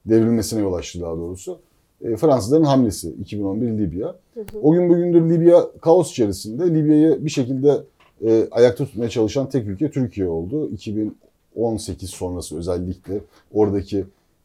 Devrilmesine 0.06 0.62
yol 0.62 0.74
açtı 0.74 1.02
daha 1.02 1.18
doğrusu. 1.18 1.60
E, 2.02 2.16
Fransızların 2.16 2.64
hamlesi 2.64 3.10
2011 3.22 3.68
Libya. 3.78 4.16
O 4.62 4.72
gün 4.72 4.90
bugündür 4.90 5.30
Libya 5.30 5.68
kaos 5.82 6.12
içerisinde. 6.12 6.74
Libya'yı 6.74 7.26
bir 7.26 7.30
şekilde 7.30 7.78
e, 8.26 8.48
ayakta 8.52 8.86
tutmaya 8.86 9.10
çalışan 9.10 9.50
tek 9.50 9.68
ülke 9.68 9.92
Türkiye 9.92 10.28
oldu. 10.28 10.70
2018 11.56 12.10
sonrası 12.10 12.58
özellikle 12.58 13.14
oradaki 13.54 13.98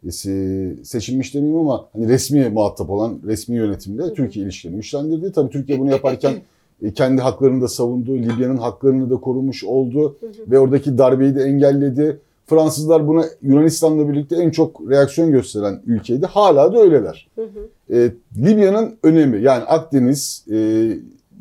e, 0.05 0.09
se- 0.09 0.85
seçilmiş 0.85 1.35
demeyeyim 1.35 1.61
ama 1.61 1.87
hani 1.93 2.09
resmi 2.09 2.49
muhatap 2.49 2.91
olan 2.91 3.19
resmi 3.27 3.57
yönetimle 3.57 4.15
Türkiye 4.15 4.45
ilişkilerini 4.45 4.77
güçlendirdi. 4.77 5.33
Tabii 5.33 5.51
Türkiye 5.51 5.81
bunu 5.81 5.91
yaparken 5.91 6.35
e, 6.83 6.93
kendi 6.93 7.21
haklarını 7.23 7.63
da 7.63 7.69
savundu. 7.69 8.15
Libya'nın 8.19 8.57
haklarını 8.57 9.11
da 9.11 9.17
korumuş 9.17 9.65
oldu 9.65 10.17
ve 10.51 10.59
oradaki 10.59 10.99
darbeyi 10.99 11.35
de 11.37 11.43
engelledi. 11.43 12.19
Fransızlar 12.47 13.09
buna 13.09 13.25
Yunanistan'la 13.43 14.09
birlikte 14.09 14.37
en 14.37 14.51
çok 14.51 14.91
reaksiyon 14.91 15.33
gösteren 15.33 15.83
ülkeydi. 15.87 16.27
Hala 16.27 16.73
da 16.73 16.79
öyleler. 16.79 17.29
Hı 17.35 17.43
hı. 17.43 17.97
E, 17.97 18.13
Libya'nın 18.37 18.99
önemi 19.03 19.43
yani 19.43 19.65
Akdeniz, 19.65 20.45
e, 20.51 20.57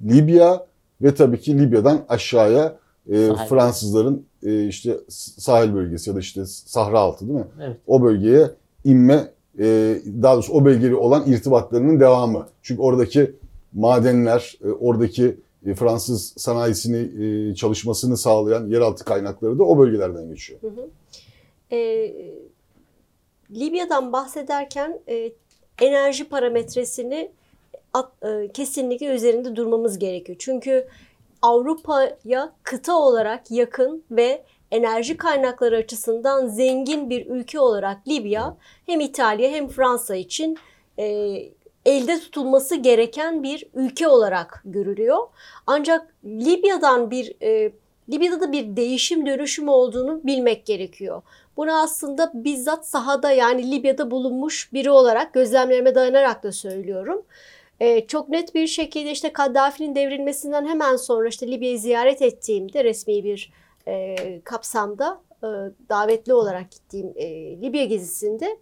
Libya 0.09 0.65
ve 1.01 1.15
tabii 1.15 1.39
ki 1.39 1.59
Libya'dan 1.59 1.99
aşağıya 2.09 2.75
e, 3.09 3.27
Sahil. 3.27 3.49
Fransızların 3.49 4.25
e, 4.43 4.67
işte 4.67 4.97
sahil 5.37 5.73
bölgesi 5.73 6.09
ya 6.09 6.15
da 6.15 6.19
işte 6.19 6.45
Sahra 6.45 6.99
altı 6.99 7.27
değil 7.27 7.39
mi? 7.39 7.47
Evet. 7.61 7.77
O 7.87 8.03
bölgeye 8.03 8.49
inme, 8.83 9.27
e, 9.59 9.97
daha 10.21 10.33
doğrusu 10.35 10.53
o 10.53 10.65
bölgeyle 10.65 10.95
olan 10.95 11.23
irtibatlarının 11.27 11.99
devamı. 11.99 12.47
Çünkü 12.61 12.81
oradaki 12.81 13.35
madenler, 13.73 14.57
e, 14.65 14.67
oradaki 14.67 15.35
Fransız 15.75 16.33
sanayisini 16.37 17.25
e, 17.51 17.55
çalışmasını 17.55 18.17
sağlayan 18.17 18.67
yeraltı 18.67 19.05
kaynakları 19.05 19.59
da 19.59 19.63
o 19.63 19.77
bölgelerden 19.77 20.29
geçiyor. 20.29 20.59
E, 21.71 21.77
Libya'dan 23.51 24.13
bahsederken 24.13 24.99
e, 25.09 25.31
enerji 25.81 26.23
parametresini 26.29 27.31
at- 27.93 28.23
e, 28.25 28.51
kesinlikle 28.53 29.05
üzerinde 29.05 29.55
durmamız 29.55 29.99
gerekiyor. 29.99 30.35
Çünkü 30.41 30.87
Avrupa'ya 31.41 32.53
kıta 32.63 32.95
olarak 32.99 33.51
yakın 33.51 34.03
ve 34.11 34.43
enerji 34.71 35.17
kaynakları 35.17 35.77
açısından 35.77 36.47
zengin 36.47 37.09
bir 37.09 37.25
ülke 37.25 37.59
olarak 37.59 38.07
Libya 38.07 38.57
hem 38.85 38.99
İtalya 38.99 39.49
hem 39.49 39.67
Fransa 39.67 40.15
için 40.15 40.57
e, 40.99 41.35
elde 41.85 42.19
tutulması 42.19 42.75
gereken 42.75 43.43
bir 43.43 43.65
ülke 43.73 44.07
olarak 44.07 44.61
görülüyor. 44.65 45.17
Ancak 45.67 46.15
Libya'dan 46.25 47.11
bir 47.11 47.35
e, 47.41 47.71
Libya'da 48.09 48.41
da 48.41 48.51
bir 48.51 48.75
değişim 48.75 49.25
dönüşüm 49.25 49.67
olduğunu 49.67 50.21
bilmek 50.23 50.65
gerekiyor. 50.65 51.21
Bunu 51.57 51.81
aslında 51.81 52.31
bizzat 52.33 52.87
sahada 52.87 53.31
yani 53.31 53.71
Libya'da 53.71 54.11
bulunmuş 54.11 54.73
biri 54.73 54.91
olarak 54.91 55.33
gözlemlerime 55.33 55.95
dayanarak 55.95 56.43
da 56.43 56.51
söylüyorum. 56.51 57.25
Ee, 57.79 58.07
çok 58.07 58.29
net 58.29 58.55
bir 58.55 58.67
şekilde 58.67 59.11
işte 59.11 59.33
Kaddafi'nin 59.33 59.95
devrilmesinden 59.95 60.65
hemen 60.65 60.95
sonra 60.95 61.27
işte 61.27 61.51
Libya'yı 61.51 61.79
ziyaret 61.79 62.21
ettiğimde 62.21 62.83
resmi 62.83 63.23
bir 63.23 63.51
e, 63.87 64.15
kapsamda 64.43 65.21
e, 65.43 65.47
davetli 65.89 66.33
olarak 66.33 66.71
gittiğim 66.71 67.13
e, 67.15 67.27
Libya 67.61 67.85
gezisinde 67.85 68.57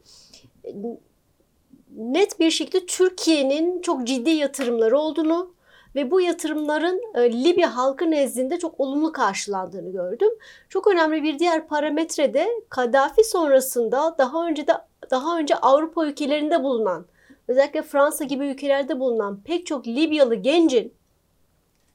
net 1.96 2.40
bir 2.40 2.52
şekilde 2.52 2.86
Türkiye'nin 2.86 3.82
çok 3.82 4.08
ciddi 4.08 4.30
yatırımları 4.30 5.00
olduğunu 5.00 5.54
ve 5.96 6.12
bu 6.12 6.22
yatırımların 6.22 7.02
e, 7.16 7.44
Libya 7.44 7.76
halkı 7.76 8.12
nezdinde 8.12 8.60
çok 8.60 8.80
olumlu 8.80 9.12
karşılandığını 9.12 9.92
gördüm. 9.92 10.32
Çok 10.70 10.88
önemli 10.88 11.24
bir 11.24 11.40
diğer 11.40 11.68
parametre 11.68 12.34
de 12.34 12.48
Kaddafi 12.70 13.24
sonrasında 13.24 14.16
daha 14.18 14.48
önce 14.48 14.68
de 14.68 14.74
daha 15.12 15.38
önce 15.38 15.56
Avrupa 15.56 16.06
ülkelerinde 16.06 16.64
bulunan 16.64 17.06
özellikle 17.48 17.82
Fransa 17.82 18.24
gibi 18.24 18.48
ülkelerde 18.48 19.00
bulunan 19.00 19.42
pek 19.46 19.66
çok 19.66 19.88
Libyalı 19.88 20.36
gencin 20.36 20.94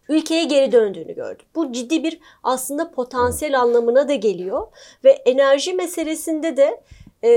ülkeye 0.08 0.44
geri 0.44 0.72
döndüğünü 0.72 1.14
gördüm. 1.14 1.46
Bu 1.54 1.72
ciddi 1.72 2.04
bir 2.04 2.20
aslında 2.42 2.90
potansiyel 2.90 3.60
anlamına 3.60 4.08
da 4.08 4.14
geliyor 4.14 4.66
ve 5.04 5.10
enerji 5.10 5.74
meselesinde 5.74 6.56
de 6.56 6.82
e, 7.24 7.30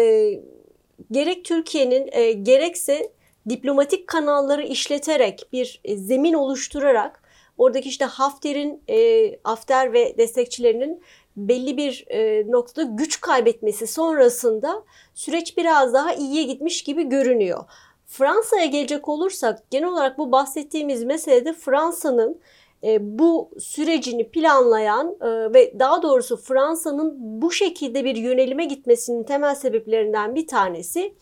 gerek 1.11 1.45
Türkiye'nin 1.45 2.09
e, 2.11 2.31
gerekse 2.31 3.11
diplomatik 3.49 4.07
kanalları 4.07 4.63
işleterek 4.63 5.41
bir 5.53 5.81
e, 5.83 5.97
zemin 5.97 6.33
oluşturarak 6.33 7.23
oradaki 7.57 7.89
işte 7.89 8.05
Hafter'in 8.05 8.83
e, 8.89 9.39
Hafter 9.43 9.93
ve 9.93 10.17
destekçilerinin 10.17 11.03
belli 11.37 11.77
bir 11.77 12.05
e, 12.07 12.51
noktada 12.51 12.87
güç 12.91 13.21
kaybetmesi 13.21 13.87
sonrasında 13.87 14.83
süreç 15.13 15.57
biraz 15.57 15.93
daha 15.93 16.13
iyiye 16.13 16.43
gitmiş 16.43 16.83
gibi 16.83 17.09
görünüyor. 17.09 17.63
Fransa'ya 18.05 18.65
gelecek 18.65 19.09
olursak 19.09 19.71
genel 19.71 19.89
olarak 19.89 20.17
bu 20.17 20.31
bahsettiğimiz 20.31 21.03
meselede 21.03 21.53
Fransa'nın 21.53 22.41
e, 22.83 23.19
bu 23.19 23.51
sürecini 23.59 24.29
planlayan 24.29 25.15
e, 25.21 25.53
ve 25.53 25.79
daha 25.79 26.01
doğrusu 26.01 26.37
Fransa'nın 26.37 27.15
bu 27.41 27.51
şekilde 27.51 28.05
bir 28.05 28.15
yönelime 28.15 28.65
gitmesinin 28.65 29.23
temel 29.23 29.55
sebeplerinden 29.55 30.35
bir 30.35 30.47
tanesi 30.47 31.13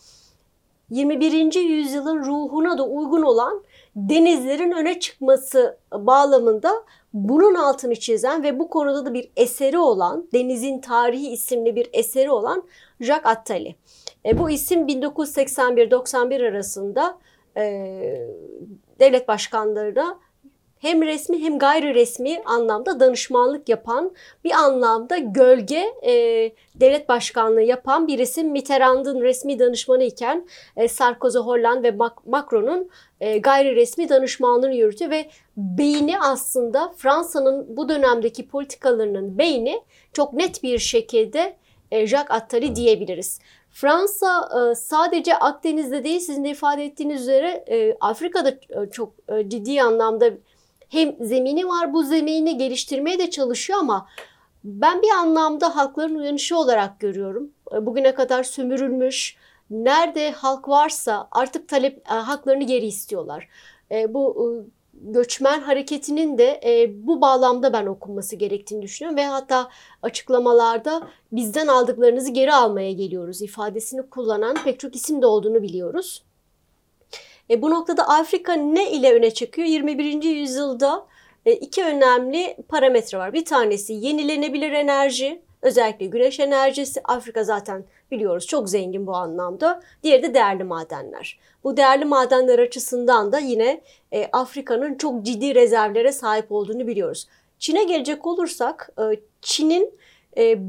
21. 0.90 1.56
yüzyılın 1.56 2.24
ruhuna 2.24 2.78
da 2.78 2.88
uygun 2.88 3.22
olan 3.22 3.64
denizlerin 3.96 4.72
öne 4.72 5.00
çıkması 5.00 5.78
bağlamında 5.94 6.72
bunun 7.14 7.56
altını 7.56 7.96
çizen 7.96 8.44
ve 8.44 8.60
bu 8.60 8.70
konuda 8.70 9.06
da 9.06 9.14
bir 9.14 9.32
eseri 9.38 9.78
olan 9.78 10.28
Denizin 10.34 10.82
Tarihi 10.82 11.30
isimli 11.30 11.76
bir 11.76 11.90
eseri 11.94 12.32
olan 12.32 12.64
Jacques 13.00 13.26
Attali. 13.26 13.76
E, 14.26 14.38
bu 14.38 14.50
isim 14.50 14.88
1981-91 14.88 16.50
arasında 16.50 17.18
e, 17.58 17.64
devlet 19.00 19.28
başkanlarına 19.28 20.20
hem 20.80 21.02
resmi 21.02 21.44
hem 21.44 21.60
gayri 21.60 21.96
resmi 21.96 22.42
anlamda 22.46 23.00
danışmanlık 23.00 23.70
yapan 23.70 24.12
bir 24.44 24.52
anlamda 24.52 25.18
gölge 25.18 25.94
e, 26.06 26.14
devlet 26.76 27.10
başkanlığı 27.10 27.62
yapan 27.62 28.08
bir 28.08 28.20
isim 28.20 28.52
Mitterrand'ın 28.52 29.22
resmi 29.22 29.60
danışmanı 29.60 30.04
iken 30.04 30.48
e, 30.78 30.88
Sarkozy, 30.88 31.38
Hollande 31.38 31.94
ve 31.94 31.98
Mac- 31.98 32.30
Macron'un 32.30 32.90
e, 33.20 33.38
gayri 33.38 33.76
resmi 33.76 34.10
danışmanlığını 34.10 34.76
yürütüyor 34.76 35.12
ve 35.12 35.26
beyni 35.58 36.20
aslında 36.20 36.94
Fransa'nın 36.98 37.78
bu 37.78 37.90
dönemdeki 37.90 38.48
politikalarının 38.48 39.38
beyni 39.38 39.82
çok 40.14 40.34
net 40.34 40.64
bir 40.64 40.80
şekilde 40.80 41.56
e, 41.92 42.08
Jacques 42.08 42.32
Attali 42.32 42.76
diyebiliriz. 42.76 43.40
Fransa 43.72 44.50
e, 44.72 44.76
sadece 44.76 45.36
Akdeniz'de 45.36 46.04
değil 46.04 46.20
sizin 46.20 46.44
de 46.44 46.50
ifade 46.50 46.86
ettiğiniz 46.86 47.22
üzere 47.22 47.64
e, 47.68 47.98
Afrika'da 48.00 48.50
e, 48.50 48.90
çok 48.92 49.14
ciddi 49.48 49.82
anlamda 49.82 50.30
hem 50.90 51.16
zemini 51.20 51.68
var 51.68 51.94
bu 51.94 52.04
zemini 52.04 52.58
geliştirmeye 52.58 53.20
de 53.20 53.30
çalışıyor 53.30 53.80
ama 53.80 54.08
ben 54.64 55.02
bir 55.02 55.10
anlamda 55.10 55.76
halkların 55.76 56.16
uyanışı 56.16 56.58
olarak 56.58 57.00
görüyorum. 57.00 57.52
E, 57.74 57.86
Bugüne 57.86 58.14
kadar 58.14 58.44
sömürülmüş, 58.44 59.36
nerede 59.70 60.32
halk 60.32 60.70
varsa 60.70 61.28
artık 61.32 61.70
talep 61.70 61.98
e, 61.98 62.14
haklarını 62.14 62.64
geri 62.64 62.86
istiyorlar. 62.86 63.48
E, 63.92 64.14
bu 64.14 64.66
göçmen 64.94 65.62
hareketinin 65.62 66.38
de 66.38 66.62
bu 66.94 67.22
bağlamda 67.22 67.74
ben 67.74 67.86
okunması 67.86 68.36
gerektiğini 68.36 68.82
düşünüyorum 68.82 69.18
ve 69.18 69.26
hatta 69.26 69.70
açıklamalarda 70.02 71.08
bizden 71.32 71.68
aldıklarınızı 71.68 72.32
geri 72.32 72.54
almaya 72.54 72.92
geliyoruz 72.92 73.42
ifadesini 73.42 74.10
kullanan 74.10 74.58
pek 74.64 74.80
çok 74.80 74.96
isim 74.96 75.22
de 75.22 75.26
olduğunu 75.26 75.62
biliyoruz. 75.62 76.24
E, 77.50 77.62
bu 77.62 77.70
noktada 77.70 78.08
Afrika 78.08 78.54
ne 78.54 78.92
ile 78.92 79.14
öne 79.14 79.32
çıkıyor? 79.32 79.68
21. 79.68 80.24
yüzyılda 80.24 81.06
e, 81.46 81.54
iki 81.54 81.84
önemli 81.84 82.58
parametre 82.68 83.18
var. 83.18 83.34
Bir 83.34 83.46
tanesi 83.46 83.94
yenilenebilir 83.94 84.72
enerji, 84.72 85.42
özellikle 85.62 86.06
güneş 86.06 86.40
enerjisi. 86.40 87.02
Afrika 87.04 87.44
zaten 87.44 87.86
biliyoruz 88.12 88.48
çok 88.48 88.70
zengin 88.70 89.08
bu 89.08 89.16
anlamda. 89.16 89.82
Diğeri 90.04 90.24
de 90.24 90.34
değerli 90.34 90.64
madenler. 90.64 91.40
Bu 91.64 91.78
değerli 91.78 92.06
madenler 92.06 92.60
açısından 92.60 93.32
da 93.32 93.40
yine 93.40 93.82
e, 94.12 94.30
Afrika'nın 94.32 94.96
çok 94.96 95.24
ciddi 95.24 95.56
rezervlere 95.56 96.12
sahip 96.12 96.52
olduğunu 96.52 96.88
biliyoruz. 96.88 97.28
Çin'e 97.60 97.84
gelecek 97.84 98.28
olursak, 98.28 98.90
e, 99.00 99.04
Çin'in 99.42 99.94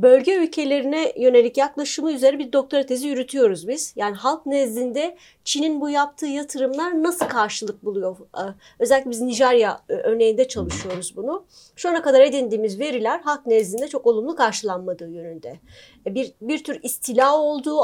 bölge 0.03 0.35
ülkelerine 0.35 1.13
yönelik 1.17 1.57
yaklaşımı 1.57 2.13
üzerine 2.13 2.39
bir 2.39 2.53
doktora 2.53 2.87
tezi 2.87 3.09
yürütüyoruz 3.09 3.69
biz. 3.69 3.93
Yani 3.97 4.17
halk 4.17 4.47
nezdinde 4.47 5.17
Çin'in 5.45 5.81
bu 5.81 5.91
yaptığı 5.91 6.27
yatırımlar 6.27 7.03
nasıl 7.03 7.27
karşılık 7.27 7.85
buluyor? 7.85 8.17
E, 8.37 8.43
Özellikle 8.79 9.11
biz 9.11 9.21
Nijerya 9.21 9.81
e, 9.89 9.93
örneğinde 9.93 10.49
çalışıyoruz 10.49 11.17
bunu. 11.17 11.45
Şu 11.77 11.89
ana 11.89 12.03
kadar 12.03 12.21
edindiğimiz 12.21 12.81
veriler 12.81 13.21
halk 13.21 13.47
nezdinde 13.47 13.89
çok 13.89 14.07
olumlu 14.07 14.37
karşılanmadığı 14.37 15.11
yönünde. 15.11 15.61
E, 16.07 16.15
Bir 16.15 16.33
bir 16.41 16.65
tür 16.65 16.81
istila 16.83 17.37
olduğu 17.39 17.81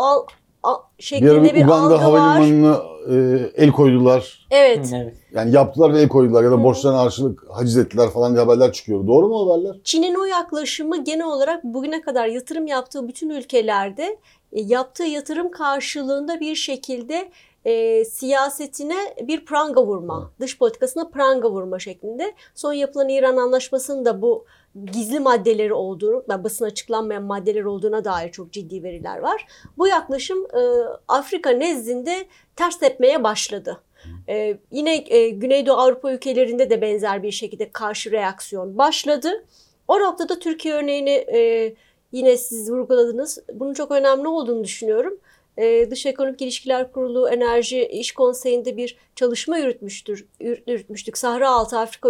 şeklinde 0.98 1.42
bir 1.42 1.54
bir, 1.54 1.64
Uganda 1.64 1.74
algı 1.74 1.94
var. 1.94 2.00
havalimanına 2.00 2.82
e, 3.10 3.14
el 3.56 3.72
koydular. 3.72 4.46
Evet. 4.50 4.90
Evet. 4.94 5.16
Yani 5.34 5.54
yaptılar 5.54 5.94
ve 5.94 6.00
el 6.00 6.08
koydular 6.08 6.44
ya 6.44 6.50
da 6.50 6.64
borçlarına 6.64 7.04
karşılık 7.04 7.42
haciz 7.50 7.76
ettiler 7.76 8.10
falan 8.10 8.34
diye 8.34 8.44
haberler 8.44 8.72
çıkıyor. 8.72 9.06
Doğru 9.06 9.28
mu 9.28 9.50
haberler? 9.50 9.80
Çin'in 9.84 10.14
o 10.14 10.24
yaklaşımı 10.24 11.04
genel 11.04 11.26
olarak 11.26 11.64
bugüne 11.64 12.00
kadar 12.00 12.26
yatırım 12.26 12.66
yaptığı 12.66 13.08
bütün 13.08 13.30
ülkelerde 13.30 14.18
e, 14.52 14.60
yaptığı 14.60 15.04
yatırım 15.04 15.50
karşılığında 15.50 16.40
bir 16.40 16.54
şekilde 16.54 17.30
e, 17.64 18.04
siyasetine 18.04 19.14
bir 19.22 19.44
pranga 19.44 19.86
vurma, 19.86 20.30
dış 20.40 20.58
politikasına 20.58 21.08
pranga 21.08 21.50
vurma 21.50 21.78
şeklinde. 21.78 22.34
Son 22.54 22.72
yapılan 22.72 23.08
İran 23.08 23.36
anlaşmasının 23.36 24.04
da 24.04 24.22
bu 24.22 24.44
gizli 24.92 25.20
maddeleri 25.20 25.74
olduğunu, 25.74 26.24
yani 26.30 26.44
basın 26.44 26.64
açıklanmayan 26.64 27.22
maddeler 27.22 27.64
olduğuna 27.64 28.04
dair 28.04 28.32
çok 28.32 28.52
ciddi 28.52 28.82
veriler 28.82 29.18
var. 29.18 29.46
Bu 29.78 29.88
yaklaşım 29.88 30.46
e, 30.54 30.60
Afrika 31.08 31.50
nezdinde 31.50 32.24
ters 32.56 32.78
tepmeye 32.78 33.24
başladı. 33.24 33.80
E, 34.28 34.58
yine 34.70 35.04
e, 35.08 35.28
Güneydoğu 35.28 35.76
Avrupa 35.76 36.12
ülkelerinde 36.12 36.70
de 36.70 36.80
benzer 36.80 37.22
bir 37.22 37.30
şekilde 37.30 37.70
karşı 37.70 38.10
reaksiyon 38.10 38.78
başladı. 38.78 39.44
O 39.88 40.00
noktada 40.00 40.38
Türkiye 40.38 40.74
örneğini 40.74 41.10
e, 41.10 41.74
yine 42.12 42.36
siz 42.36 42.70
vurguladınız. 42.70 43.38
Bunun 43.52 43.74
çok 43.74 43.90
önemli 43.90 44.28
olduğunu 44.28 44.64
düşünüyorum. 44.64 45.18
E, 45.56 45.90
Dış 45.90 46.06
Ekonomik 46.06 46.42
İlişkiler 46.42 46.92
Kurulu 46.92 47.28
Enerji 47.28 47.86
İş 47.86 48.12
Konseyi'nde 48.12 48.76
bir 48.76 48.96
çalışma 49.16 49.58
yürütmüştür, 49.58 50.26
yürüt- 50.40 50.70
yürütmüştük. 50.70 51.18
Sahra 51.18 51.50
Altı 51.50 51.78
Afrika 51.78 52.08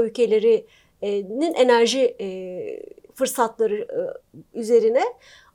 ülkelerinin 1.04 1.54
enerji 1.54 2.16
fırsatları 3.14 3.86
üzerine. 4.54 5.02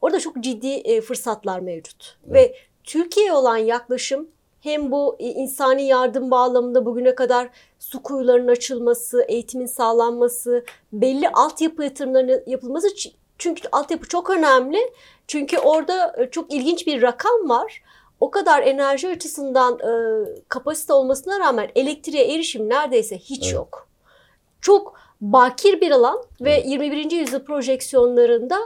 Orada 0.01 0.20
çok 0.20 0.39
ciddi 0.39 1.01
fırsatlar 1.01 1.60
mevcut. 1.60 2.18
Ve 2.25 2.55
Türkiye'ye 2.83 3.33
olan 3.33 3.57
yaklaşım 3.57 4.27
hem 4.62 4.92
bu 4.92 5.16
e, 5.20 5.25
insani 5.25 5.88
yardım 5.88 6.31
bağlamında 6.31 6.85
bugüne 6.85 7.16
kadar 7.16 7.50
su 7.79 8.03
kuyularının 8.03 8.48
açılması, 8.51 9.25
eğitimin 9.27 9.66
sağlanması, 9.66 10.66
belli 10.94 11.29
altyapı 11.29 11.83
yatırımlarının 11.83 12.44
yapılması. 12.48 12.88
Çünkü 13.38 13.70
altyapı 13.72 14.07
çok 14.07 14.29
önemli. 14.29 14.77
Çünkü 15.27 15.57
orada 15.57 16.16
e, 16.18 16.29
çok 16.29 16.53
ilginç 16.53 16.88
bir 16.88 17.01
rakam 17.01 17.50
var. 17.50 17.83
O 18.20 18.31
kadar 18.31 18.64
enerji 18.64 19.07
açısından 19.07 19.79
e, 19.79 19.92
kapasite 20.48 20.94
olmasına 20.94 21.40
rağmen 21.40 21.70
elektriğe 21.75 22.33
erişim 22.35 22.70
neredeyse 22.70 23.18
hiç 23.18 23.44
Evet. 23.44 23.53
yok. 23.53 23.88
Çok 24.62 24.99
bakir 25.22 25.82
bir 25.82 25.92
alan 25.92 26.24
ve 26.42 26.64
21. 26.66 27.12
yüzyıl 27.12 27.40
projeksiyonlarında 27.40 28.58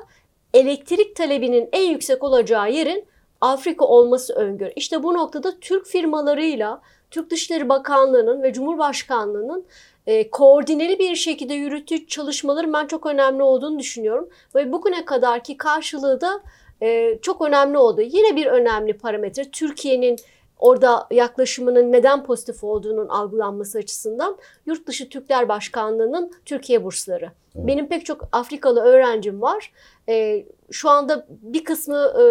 elektrik 0.53 1.15
talebinin 1.15 1.69
en 1.71 1.89
yüksek 1.89 2.23
olacağı 2.23 2.71
yerin 2.71 3.05
Afrika 3.41 3.85
olması 3.85 4.33
öngörü. 4.33 4.73
İşte 4.75 5.03
bu 5.03 5.13
noktada 5.13 5.59
Türk 5.59 5.87
firmalarıyla 5.87 6.81
Türk 7.11 7.29
Dışişleri 7.29 7.69
Bakanlığı'nın 7.69 8.43
ve 8.43 8.53
Cumhurbaşkanlığı'nın 8.53 9.65
e, 10.07 10.29
koordineli 10.29 10.99
bir 10.99 11.15
şekilde 11.15 11.53
yürüttüğü 11.53 12.07
çalışmaların 12.07 12.73
ben 12.73 12.87
çok 12.87 13.05
önemli 13.05 13.43
olduğunu 13.43 13.79
düşünüyorum. 13.79 14.29
Ve 14.55 14.71
bugüne 14.71 15.05
kadarki 15.05 15.57
karşılığı 15.57 16.21
da 16.21 16.41
e, 16.81 17.19
çok 17.21 17.41
önemli 17.41 17.77
oldu. 17.77 18.01
Yine 18.01 18.35
bir 18.35 18.45
önemli 18.45 18.97
parametre 18.97 19.51
Türkiye'nin 19.51 20.15
orada 20.57 21.07
yaklaşımının 21.11 21.91
neden 21.91 22.23
pozitif 22.23 22.63
olduğunun 22.63 23.07
algılanması 23.07 23.77
açısından 23.77 24.37
Yurt 24.65 24.87
Dışı 24.87 25.09
Türkler 25.09 25.49
Başkanlığı'nın 25.49 26.31
Türkiye 26.45 26.83
bursları. 26.83 27.31
Evet. 27.55 27.67
Benim 27.67 27.87
pek 27.87 28.05
çok 28.05 28.27
Afrikalı 28.31 28.81
öğrencim 28.81 29.41
var. 29.41 29.71
E, 30.09 30.45
şu 30.71 30.89
anda 30.89 31.27
bir 31.29 31.63
kısmı 31.63 32.13
e, 32.21 32.23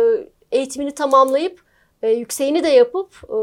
eğitimini 0.57 0.95
tamamlayıp 0.95 1.62
e, 2.03 2.11
yükseğini 2.11 2.63
de 2.63 2.69
yapıp 2.69 3.09
e, 3.29 3.37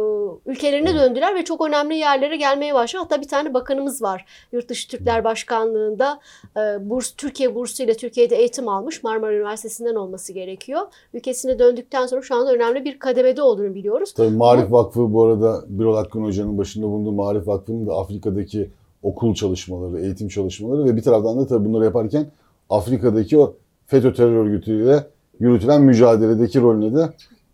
ülkelerine 0.51 0.95
döndüler 0.95 1.35
ve 1.35 1.43
çok 1.43 1.67
önemli 1.67 1.95
yerlere 1.95 2.37
gelmeye 2.37 2.73
başladı. 2.73 3.03
Hatta 3.03 3.21
bir 3.21 3.27
tane 3.27 3.53
bakanımız 3.53 4.01
var 4.01 4.25
Yurtdışı 4.51 4.89
Türkler 4.89 5.23
Başkanlığı'nda 5.23 6.19
e, 6.57 6.89
burs 6.89 7.11
Türkiye 7.11 7.55
bursu 7.55 7.83
ile 7.83 7.97
Türkiye'de 7.97 8.35
eğitim 8.35 8.67
almış 8.67 9.03
Marmara 9.03 9.33
Üniversitesi'nden 9.33 9.95
olması 9.95 10.33
gerekiyor. 10.33 10.81
Ülkesine 11.13 11.59
döndükten 11.59 12.05
sonra 12.05 12.21
şu 12.21 12.35
anda 12.35 12.53
önemli 12.53 12.85
bir 12.85 12.99
kademede 12.99 13.41
olduğunu 13.41 13.75
biliyoruz. 13.75 14.13
Tabii 14.13 14.35
Marif 14.35 14.71
Vakfı 14.71 15.13
bu 15.13 15.23
arada 15.23 15.63
Birol 15.67 15.95
Hakkın 15.95 16.23
Hoca'nın 16.23 16.57
başında 16.57 16.85
bulunduğu 16.85 17.11
Marif 17.11 17.47
Vakfı'nın 17.47 17.87
da 17.87 17.93
Afrika'daki 17.93 18.69
okul 19.03 19.33
çalışmaları, 19.33 20.01
eğitim 20.01 20.27
çalışmaları 20.27 20.85
ve 20.85 20.95
bir 20.95 21.01
taraftan 21.01 21.39
da 21.39 21.47
tabii 21.47 21.65
bunları 21.65 21.83
yaparken 21.83 22.25
Afrika'daki 22.69 23.37
o 23.37 23.53
FETÖ 23.85 24.13
terör 24.13 24.45
örgütüyle 24.45 25.07
yürütülen 25.39 25.81
mücadeledeki 25.81 26.61
rolüne 26.61 26.95
de 26.95 27.09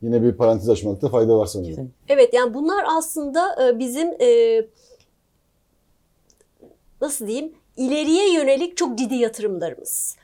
yine 0.06 0.24
bir 0.24 0.34
parantez 0.34 0.70
açmakta 0.70 1.10
fayda 1.10 1.38
var 1.38 1.46
sanırım. 1.46 1.94
Evet 2.08 2.34
yani 2.34 2.54
bunlar 2.54 2.86
aslında 2.98 3.68
e, 3.68 3.80
bizim 3.80 4.08
e, 4.22 4.62
nasıl 7.02 7.28
diyeyim 7.28 7.54
ileriye 7.78 8.34
yönelik 8.34 8.78
çok 8.78 8.98
ciddi 8.98 9.16
yatırımlarımız. 9.16 10.16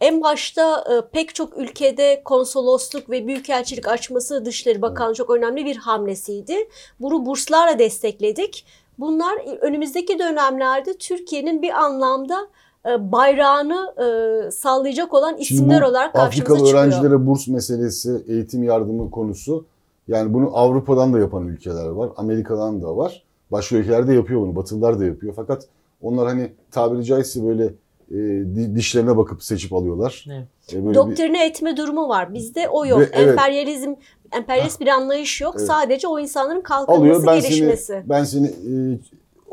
En 0.00 0.22
başta 0.22 0.84
e, 0.92 1.10
pek 1.10 1.34
çok 1.34 1.58
ülkede 1.58 2.22
konsolosluk 2.24 3.10
ve 3.10 3.26
büyükelçilik 3.26 3.88
açması 3.88 4.44
Dışişleri 4.44 4.82
Bakanlığı 4.82 5.14
çok 5.14 5.30
önemli 5.30 5.64
bir 5.64 5.76
hamlesiydi. 5.76 6.68
Bunu 7.00 7.26
burslarla 7.26 7.78
destekledik. 7.78 8.66
Bunlar 8.98 9.60
önümüzdeki 9.60 10.18
dönemlerde 10.18 10.98
Türkiye'nin 10.98 11.62
bir 11.62 11.70
anlamda 11.70 12.48
bayrağını 12.88 13.94
e, 13.98 14.50
sallayacak 14.50 15.14
olan 15.14 15.30
Şimdi 15.30 15.42
isimler 15.42 15.82
bu 15.82 15.86
olarak 15.86 16.12
karşımıza 16.12 16.26
Afrikalı 16.26 16.58
çıkıyor. 16.58 16.74
öğrencilere 16.84 17.26
burs 17.26 17.48
meselesi, 17.48 18.24
eğitim 18.28 18.62
yardımı 18.62 19.10
konusu 19.10 19.64
yani 20.08 20.34
bunu 20.34 20.50
Avrupa'dan 20.56 21.12
da 21.12 21.18
yapan 21.18 21.46
ülkeler 21.48 21.86
var, 21.86 22.10
Amerika'dan 22.16 22.82
da 22.82 22.96
var. 22.96 23.22
Başka 23.52 23.76
ülkeler 23.76 24.08
de 24.08 24.14
yapıyor 24.14 24.40
bunu, 24.40 24.56
Batılılar 24.56 25.00
da 25.00 25.04
yapıyor. 25.04 25.32
Fakat 25.36 25.66
onlar 26.02 26.26
hani 26.28 26.52
tabiri 26.70 27.04
caizse 27.04 27.44
böyle 27.46 27.64
e, 28.10 28.14
di- 28.56 28.74
dişlerine 28.76 29.16
bakıp 29.16 29.42
seçip 29.42 29.72
alıyorlar. 29.72 30.24
Evet. 30.32 30.46
E, 30.72 30.76
böyle 30.76 30.88
bir- 30.90 30.94
Doktrine 30.94 31.46
etme 31.46 31.76
durumu 31.76 32.08
var. 32.08 32.34
Bizde 32.34 32.68
o 32.68 32.86
yok. 32.86 33.00
Ve 33.00 33.08
evet. 33.12 33.28
Emperyalizm, 33.28 33.94
emperyalist 34.32 34.80
bir 34.80 34.86
anlayış 34.88 35.40
yok. 35.40 35.54
Evet. 35.58 35.66
Sadece 35.66 36.08
o 36.08 36.18
insanların 36.18 36.60
kalkınması, 36.60 37.00
alıyor 37.00 37.26
ben 37.26 37.40
gelişmesi. 37.40 37.84
seni 37.86 38.08
ben 38.08 38.24
seni 38.24 38.46
e, 38.46 38.98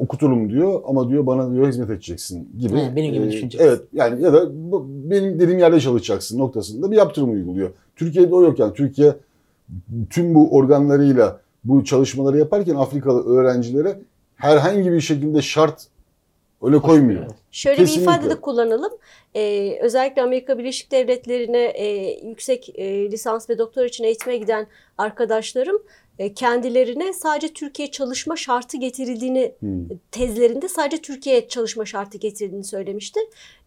okuturum 0.05 0.49
diyor 0.49 0.81
ama 0.85 1.09
diyor 1.09 1.25
bana 1.25 1.53
diyor 1.53 1.67
hizmet 1.67 1.89
edeceksin 1.89 2.49
gibi. 2.59 2.79
Evet, 2.79 2.95
benim 2.95 3.13
gibi 3.13 3.23
E, 3.25 3.31
düşüneceksin. 3.31 3.67
Evet 3.67 3.81
yani 3.93 4.23
ya 4.23 4.33
da 4.33 4.49
bu- 4.71 4.85
benim 4.89 5.39
dediğim 5.39 5.59
yerde 5.59 5.79
çalışacaksın 5.79 6.39
noktasında 6.39 6.91
bir 6.91 6.97
yaptırım 6.97 7.31
uyguluyor. 7.33 7.69
Türkiye'de 7.95 8.35
o 8.35 8.43
yok 8.43 8.59
yani 8.59 8.73
Türkiye 8.73 9.13
tüm 10.09 10.35
bu 10.35 10.55
organlarıyla 10.55 11.39
bu 11.63 11.83
çalışmaları 11.83 12.37
yaparken 12.37 12.75
Afrikalı 12.75 13.25
öğrencilere 13.37 13.99
herhangi 14.35 14.91
bir 14.91 15.01
şekilde 15.01 15.41
şart 15.41 15.87
öyle 16.63 16.79
koymuyor. 16.79 17.25
Şöyle 17.51 17.77
Kesinlikle. 17.77 18.11
bir 18.11 18.15
ifade 18.17 18.29
de 18.29 18.41
kullanalım. 18.41 18.91
Ee, 19.35 19.77
özellikle 19.81 20.21
Amerika 20.21 20.57
Birleşik 20.57 20.91
Devletleri'ne 20.91 21.63
e, 21.65 22.17
yüksek 22.27 22.69
e, 22.79 23.11
lisans 23.11 23.49
ve 23.49 23.57
doktor 23.57 23.85
için 23.85 24.03
eğitime 24.03 24.37
giden 24.37 24.67
arkadaşlarım 24.97 25.77
kendilerine 26.35 27.13
sadece 27.13 27.53
Türkiye 27.53 27.91
çalışma 27.91 28.35
şartı 28.35 28.77
getirildiğini 28.77 29.55
Hmm. 29.59 29.87
tezlerinde 30.11 30.67
sadece 30.69 30.97
Türkiye 30.97 31.47
çalışma 31.47 31.85
şartı 31.85 32.17
getirildiğini 32.17 32.63
söylemişti. 32.63 33.19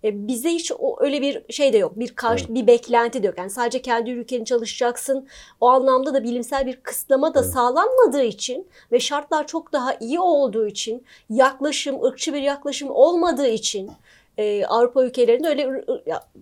E, 0.04 0.28
Bizde 0.28 0.50
hiç 0.50 0.72
o 0.78 0.96
öyle 1.00 1.22
bir 1.22 1.52
şey 1.52 1.72
de 1.72 1.78
yok. 1.78 1.98
Bir 1.98 2.08
karşı 2.14 2.54
bir 2.54 2.66
beklenti 2.66 3.22
de 3.22 3.26
yok. 3.26 3.38
Yani 3.38 3.50
sadece 3.50 3.82
kendi 3.82 4.10
ülkenin 4.10 4.44
çalışacaksın. 4.44 5.26
O 5.60 5.68
anlamda 5.68 6.14
da 6.14 6.22
bilimsel 6.24 6.66
bir 6.66 6.76
kısıtlama 6.76 7.34
da 7.34 7.40
Evet. 7.40 7.52
sağlanmadığı 7.52 8.24
için 8.24 8.66
ve 8.92 9.00
şartlar 9.00 9.46
çok 9.46 9.72
daha 9.72 9.94
iyi 9.94 10.20
olduğu 10.20 10.66
için 10.66 11.04
yaklaşım, 11.30 12.04
ırkçı 12.04 12.34
bir 12.34 12.42
yaklaşım 12.42 12.90
olmadığı 12.90 13.48
için 13.48 13.90
e, 14.38 14.66
Avrupa 14.66 15.04
ülkelerinde 15.04 15.48
öyle 15.48 15.84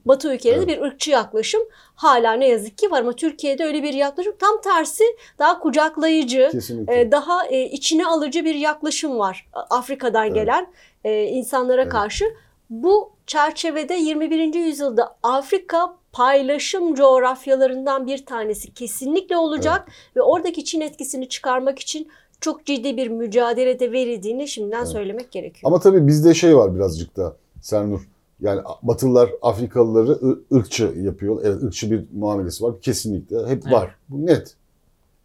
Batı 0.05 0.35
ülkelerinde 0.35 0.67
bir 0.69 0.83
ırkçı 0.83 1.11
yaklaşım 1.11 1.63
hala 1.95 2.33
ne 2.33 2.49
yazık 2.49 2.79
ki 2.79 2.91
var 2.91 3.01
ama 3.01 3.13
Türkiye'de 3.13 3.65
öyle 3.65 3.83
bir 3.83 3.93
yaklaşım 3.95 4.35
tam 4.39 4.61
tersi 4.61 5.05
daha 5.39 5.59
kucaklayıcı, 5.59 6.49
Kesinlikle. 6.53 7.01
e, 7.01 7.13
daha 7.13 7.47
e, 7.47 7.65
içine 7.65 8.07
alıcı 8.07 8.45
bir 8.45 8.55
yaklaşım 8.55 9.19
var 9.19 9.49
Afrika'dan 9.71 10.25
Evet. 10.27 10.35
gelen 10.35 10.67
e, 11.05 11.23
insanlara 11.25 11.83
Evet. 11.83 11.93
karşı. 11.93 12.25
Bu 12.71 13.13
çerçevede 13.27 13.95
21. 13.95 14.55
yüzyılda 14.55 15.17
Afrika 15.23 15.97
paylaşım 16.13 16.95
coğrafyalarından 16.95 18.07
bir 18.07 18.27
tanesi 18.27 18.75
kesinlikle 18.75 19.37
olacak 19.37 19.89
ve 20.17 20.23
oradaki 20.23 20.65
Çin 20.65 20.81
etkisini 20.81 21.29
çıkarmak 21.29 21.79
için 21.79 22.09
çok 22.41 22.67
ciddi 22.67 22.97
bir 22.97 23.09
mücadelede 23.09 23.93
verildiğini 23.93 24.49
şimdiden 24.49 24.79
Evet. 24.79 24.89
söylemek 24.89 25.33
gerekiyor. 25.33 25.63
Ama 25.73 25.81
tabii 25.81 26.07
bizde 26.07 26.35
şey 26.35 26.57
var 26.57 26.75
birazcık 26.77 27.17
da 27.17 27.37
Sernur. 27.63 28.09
Yani 28.41 28.61
Batılılar 28.83 29.31
Afrikalıları 29.43 30.19
ırkçı 30.53 30.95
yapıyor. 31.03 31.41
Evet 31.45 31.63
ırkçı 31.63 31.91
bir 31.91 32.05
muamelesi 32.15 32.65
var. 32.65 32.75
Kesinlikle. 32.81 33.39
Hep 33.39 33.63
Evet. 33.65 33.73
var. 33.73 33.97
Bu 34.09 34.27
net. 34.27 34.55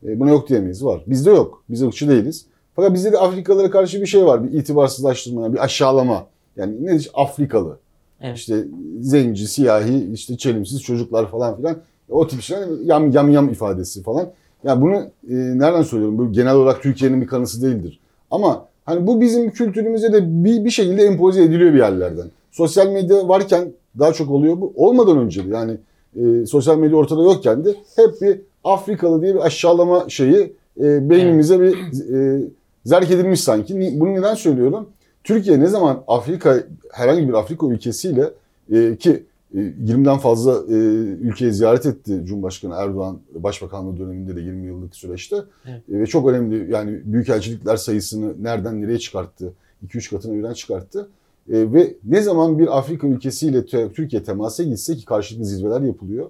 E, 0.04 0.19
buna 0.19 0.30
yok 0.30 0.50
diyemeyiz. 0.50 0.86
Var. 0.86 1.04
Bizde 1.08 1.30
yok. 1.30 1.63
Biz 1.69 1.82
ırkçı 1.82 2.10
değiliz. 2.10 2.45
Fakat 2.76 2.93
bizde 2.93 3.12
de 3.12 3.17
Afrikalılara 3.17 3.71
karşı 3.71 4.02
bir 4.02 4.06
şey 4.06 4.26
var. 4.26 4.43
Bir 4.43 4.60
itibarsızlaştırma, 4.60 5.54
bir 5.54 5.63
aşağılama. 5.63 6.28
Yani 6.56 6.86
ne 6.86 6.95
işte 6.95 7.12
Afrikalı. 7.13 7.78
Evet. 8.21 8.38
İşte 8.38 8.63
zenci, 9.00 9.47
siyahi, 9.47 10.12
işte 10.13 10.38
çelimsiz 10.38 10.82
çocuklar 10.82 11.32
falan 11.32 11.58
filan. 11.58 11.78
O 12.10 12.28
tip 12.28 12.41
şeyler 12.41 12.67
yam 12.84 13.12
yam 13.12 13.30
yam 13.30 13.50
ifadesi 13.50 14.04
falan. 14.04 14.30
Yani 14.63 14.82
bunu 14.82 14.95
e, 14.95 15.36
nereden 15.60 15.82
söylüyorum? 15.82 16.17
Bu 16.17 16.32
genel 16.32 16.56
olarak 16.56 16.82
Türkiye'nin 16.84 17.21
bir 17.21 17.28
kanısı 17.28 17.62
değildir. 17.62 18.00
Ama 18.32 18.65
hani 18.88 19.08
bu 19.08 19.21
bizim 19.21 19.52
kültürümüze 19.52 20.13
de 20.13 20.43
bir, 20.43 20.65
bir 20.65 20.69
şekilde 20.69 21.04
empoze 21.04 21.43
ediliyor 21.43 21.73
bir 21.73 21.78
yerlerden. 21.78 22.28
Sosyal 22.52 22.91
medya 22.91 23.28
varken 23.28 23.71
daha 24.00 24.13
çok 24.13 24.32
oluyor 24.32 24.62
bu. 24.62 24.73
Olmadan 24.76 25.17
önce 25.17 25.50
de 25.50 25.56
yani 25.56 25.78
e, 26.15 26.45
sosyal 26.45 26.78
medya 26.78 26.97
ortada 26.97 27.23
yokken 27.23 27.65
de 27.65 27.76
hep 27.95 28.21
bir 28.21 28.41
Afrikalı 28.63 29.21
diye 29.21 29.36
bir 29.36 29.45
aşağılama 29.45 30.10
şeyi 30.10 30.54
e, 30.80 31.10
beynimize 31.10 31.60
bir 31.60 31.73
e, 32.13 32.41
zerk 32.86 33.12
edilmiş 33.12 33.41
sanki. 33.41 34.00
Bunu 34.00 34.13
neden 34.13 34.36
söylüyorum? 34.36 34.89
Türkiye 35.23 35.60
ne 35.60 35.67
zaman 35.67 36.04
Afrika 36.08 36.58
herhangi 36.91 37.28
bir 37.28 37.34
Afrika 37.34 37.67
ülkesiyle 37.67 38.30
e, 38.71 38.95
ki 38.95 39.23
20'den 39.55 40.17
fazla 40.17 40.51
e, 40.69 40.75
ülkeyi 41.21 41.53
ziyaret 41.53 41.86
etti 41.86 42.21
Cumhurbaşkanı 42.25 42.73
Erdoğan 42.75 43.19
Başbakanlığı 43.36 43.97
döneminde 43.97 44.36
de 44.36 44.41
20 44.41 44.67
yıllık 44.67 44.95
süreçte. 44.95 45.36
Evet. 45.65 45.89
E, 45.89 45.99
ve 45.99 46.05
çok 46.05 46.29
önemli 46.29 46.71
yani 46.71 47.01
büyükelçilikler 47.05 47.77
sayısını 47.77 48.43
nereden 48.43 48.81
nereye 48.81 48.99
çıkarttı? 48.99 49.53
2-3 49.88 50.10
katına 50.10 50.33
birden 50.33 50.53
çıkarttı. 50.53 51.10
E, 51.49 51.73
ve 51.73 51.93
ne 52.03 52.21
zaman 52.21 52.60
bir 52.60 52.77
Afrika 52.77 53.07
ülkesiyle 53.07 53.65
Türkiye 53.65 54.23
temasa 54.23 54.63
gitse 54.63 54.95
ki 54.95 55.05
karşılıklı 55.05 55.45
zirveler 55.45 55.81
yapılıyor. 55.81 56.29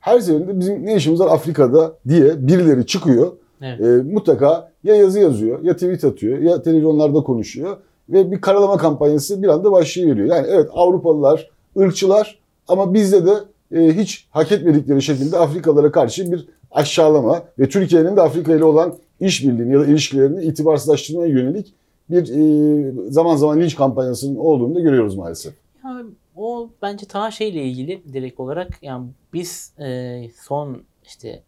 Her 0.00 0.20
seferinde 0.20 0.60
bizim 0.60 0.86
ne 0.86 0.96
işimiz 0.96 1.20
var 1.20 1.34
Afrika'da 1.34 1.96
diye 2.08 2.46
birileri 2.46 2.86
çıkıyor. 2.86 3.32
Evet. 3.62 3.80
E, 3.80 4.12
mutlaka 4.12 4.72
ya 4.84 4.94
yazı 4.94 5.20
yazıyor 5.20 5.62
ya 5.62 5.74
tweet 5.74 6.04
atıyor 6.04 6.38
ya 6.38 6.62
televizyonlarda 6.62 7.20
konuşuyor 7.20 7.76
ve 8.08 8.32
bir 8.32 8.40
karalama 8.40 8.76
kampanyası 8.76 9.42
bir 9.42 9.48
anda 9.48 9.72
başlayıveriyor. 9.72 10.28
Yani 10.28 10.46
evet 10.50 10.68
Avrupalılar 10.72 11.50
ırkçılar 11.76 12.38
ama 12.68 12.94
bizde 12.94 13.26
de 13.26 13.32
e, 13.72 13.96
hiç 13.98 14.26
hak 14.30 14.52
etmedikleri 14.52 15.02
şekilde 15.02 15.38
Afrikalılara 15.38 15.92
karşı 15.92 16.32
bir 16.32 16.46
aşağılama 16.70 17.42
ve 17.58 17.68
Türkiye'nin 17.68 18.16
de 18.16 18.20
Afrika 18.20 18.54
ile 18.54 18.64
olan 18.64 18.94
işbirliğini 19.20 19.72
ya 19.72 19.80
da 19.80 19.86
ilişkilerini 19.86 20.44
itibarsızlaştırmaya 20.44 21.28
yönelik 21.28 21.74
bir 22.10 22.28
e, 22.28 23.10
zaman 23.10 23.36
zaman 23.36 23.60
linç 23.60 23.76
kampanyasının 23.76 24.36
olduğunu 24.36 24.74
da 24.74 24.80
görüyoruz 24.80 25.14
maalesef. 25.14 25.54
Ya 25.84 26.02
o 26.36 26.70
bence 26.82 27.06
daha 27.14 27.30
şeyle 27.30 27.64
ilgili 27.64 28.02
direkt 28.12 28.40
olarak 28.40 28.82
yani 28.82 29.06
biz 29.32 29.72
e, 29.78 30.20
son 30.42 30.82
işte 31.04 31.42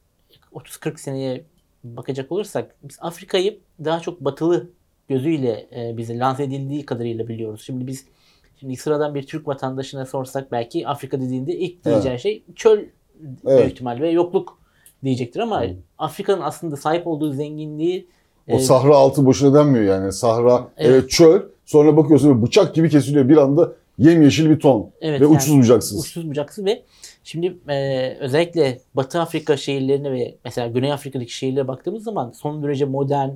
30-40 0.54 0.98
seneye 0.98 1.44
bakacak 1.84 2.32
olursak 2.32 2.74
biz 2.82 2.98
Afrika'yı 3.00 3.58
daha 3.84 4.00
çok 4.00 4.20
batılı 4.20 4.70
gözüyle 5.08 5.66
e, 5.76 5.96
bize 5.96 6.18
lanse 6.18 6.44
edildiği 6.44 6.86
kadarıyla 6.86 7.28
biliyoruz. 7.28 7.62
Şimdi 7.64 7.86
biz 7.86 8.04
şimdi 8.60 8.76
sıradan 8.76 9.14
bir 9.14 9.22
Türk 9.22 9.48
vatandaşına 9.48 10.06
sorsak 10.06 10.52
belki 10.52 10.88
Afrika 10.88 11.20
dediğinde 11.20 11.52
ilk 11.56 11.84
diyeceği 11.84 12.18
şey 12.18 12.42
çöl 12.56 12.78
Evet. 13.46 13.58
büyük 13.60 13.72
ihtimal 13.72 14.00
ve 14.00 14.10
yokluk 14.10 14.58
diyecektir 15.04 15.40
ama 15.40 15.64
Evet. 15.64 15.76
Afrika'nın 15.98 16.42
aslında 16.42 16.76
sahip 16.76 17.06
olduğu 17.06 17.32
zenginliği 17.32 18.06
O 18.48 18.52
e, 18.56 18.58
sahra 18.58 18.96
altı 18.96 19.26
boşuna 19.26 19.58
denmiyor 19.58 19.84
yani. 19.84 20.12
Sahra 20.12 20.68
Evet. 20.76 20.90
evet. 20.92 21.10
çöl 21.10 21.40
sonra 21.64 21.96
bakıyorsun 21.96 22.42
bıçak 22.42 22.74
gibi 22.74 22.90
kesiliyor 22.90 23.28
bir 23.28 23.36
anda 23.36 23.72
yemyeşil 23.98 24.50
bir 24.50 24.60
ton 24.60 24.90
Evet, 25.00 25.20
ve 25.20 25.24
yani 25.24 25.36
uçsuz 25.36 25.58
bucaksız. 25.58 26.00
uçsuz 26.00 26.30
bucaksız 26.30 26.64
ve 26.64 26.82
şimdi 27.24 27.58
e, 27.68 28.16
özellikle 28.20 28.78
Batı 28.94 29.20
Afrika 29.20 29.56
şehirlerine 29.56 30.12
ve 30.12 30.34
mesela 30.44 30.66
Güney 30.68 30.92
Afrika'daki 30.92 31.32
şehirlere 31.36 31.68
baktığımız 31.68 32.04
zaman 32.04 32.30
son 32.30 32.62
derece 32.62 32.84
modern 32.84 33.30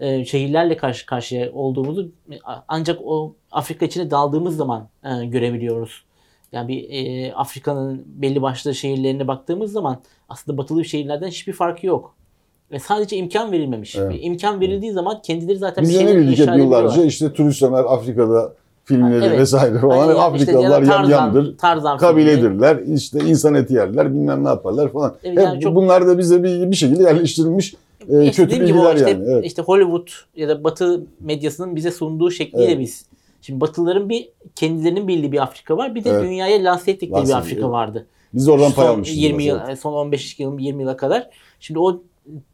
e, 0.00 0.24
şehirlerle 0.24 0.76
karşı 0.76 1.06
karşıya 1.06 1.52
olduğumuzu 1.52 2.08
ancak 2.68 2.98
o 3.04 3.34
Afrika 3.52 3.86
içine 3.86 4.10
daldığımız 4.10 4.56
zaman 4.56 4.88
e, 5.04 5.26
görebiliyoruz. 5.26 6.04
Yani 6.52 6.68
bir 6.68 6.86
e, 6.90 7.32
Afrika'nın 7.34 8.04
belli 8.06 8.42
başlı 8.42 8.74
şehirlerine 8.74 9.28
baktığımız 9.28 9.72
zaman 9.72 9.98
aslında 10.28 10.58
batılı 10.58 10.84
şehirlerden 10.84 11.28
hiçbir 11.28 11.52
farkı 11.52 11.86
yok. 11.86 12.14
Ve 12.72 12.78
sadece 12.78 13.16
imkan 13.16 13.52
verilmemiş. 13.52 13.96
Evet. 13.96 14.10
Bir 14.14 14.22
imkan 14.22 14.60
verildiği 14.60 14.92
zaman 14.92 15.22
kendileri 15.22 15.58
zaten 15.58 15.84
Biz 15.84 16.00
bir 16.00 16.06
bildik 16.06 16.38
inşa 16.38 16.52
hep 16.52 16.58
yıllarca 16.58 17.04
işte 17.04 17.32
turist 17.32 17.62
Ömer 17.62 17.84
Afrika'da 17.84 18.52
filmleri 18.84 19.24
Evet. 19.24 19.38
vesaire 19.38 19.78
falan. 19.78 20.08
Hep 20.08 20.16
yani 20.16 20.36
işte 20.36 20.52
Afrikalılar 20.52 20.82
da 20.82 20.86
Tarzan- 20.86 21.10
yamyamdır. 21.10 21.58
Tarzan 21.58 21.98
filmi. 21.98 22.10
Kabiledirler. 22.10 22.78
işte 22.94 23.18
insan 23.26 23.54
eti 23.54 23.74
yerler 23.74 24.12
bilmem 24.14 24.44
ne 24.44 24.48
yaparlar 24.48 24.92
falan. 24.92 25.14
Evet, 25.24 25.38
hep 25.38 25.44
yani 25.44 25.60
çok- 25.60 25.74
bunlar 25.74 26.06
da 26.06 26.18
bize 26.18 26.42
bir, 26.42 26.70
bir 26.70 26.76
şekilde 26.76 27.02
yerleştirilmiş 27.02 27.74
e, 28.08 28.24
İşte 28.24 28.42
kötü 28.42 28.60
bilgiler 28.60 28.94
işte, 28.94 29.10
yani. 29.10 29.24
Evet. 29.28 29.44
işte 29.44 29.62
Hollywood 29.62 30.08
ya 30.36 30.48
da 30.48 30.64
Batı 30.64 31.06
medyasının 31.20 31.76
bize 31.76 31.90
sunduğu 31.90 32.30
şekliyle 32.30 32.64
Evet. 32.64 32.80
biz. 32.80 33.06
Şimdi 33.42 33.60
Batılıların 33.60 34.08
bir 34.08 34.28
kendilerinin 34.56 35.08
bildiği 35.08 35.32
bir 35.32 35.42
Afrika 35.42 35.76
var. 35.76 35.94
Bir 35.94 36.04
de 36.04 36.10
Evet. 36.10 36.22
dünyaya 36.24 36.64
lanse 36.64 36.90
ettikleri 36.90 37.20
Lanse 37.20 37.32
bir 37.32 37.38
Afrika 37.38 37.54
ediyor. 37.54 37.70
vardı. 37.70 38.06
Biz 38.34 38.48
oradan 38.48 38.72
pay 38.72 38.88
almışız. 38.88 39.16
20 39.16 39.38
biraz, 39.38 39.46
yıl, 39.46 39.58
evet. 39.66 39.78
son 39.80 39.92
15 39.92 40.40
yıl 40.40 40.58
20 40.58 40.82
yıla 40.82 40.96
kadar. 40.96 41.30
Şimdi 41.60 41.78
o 41.80 42.02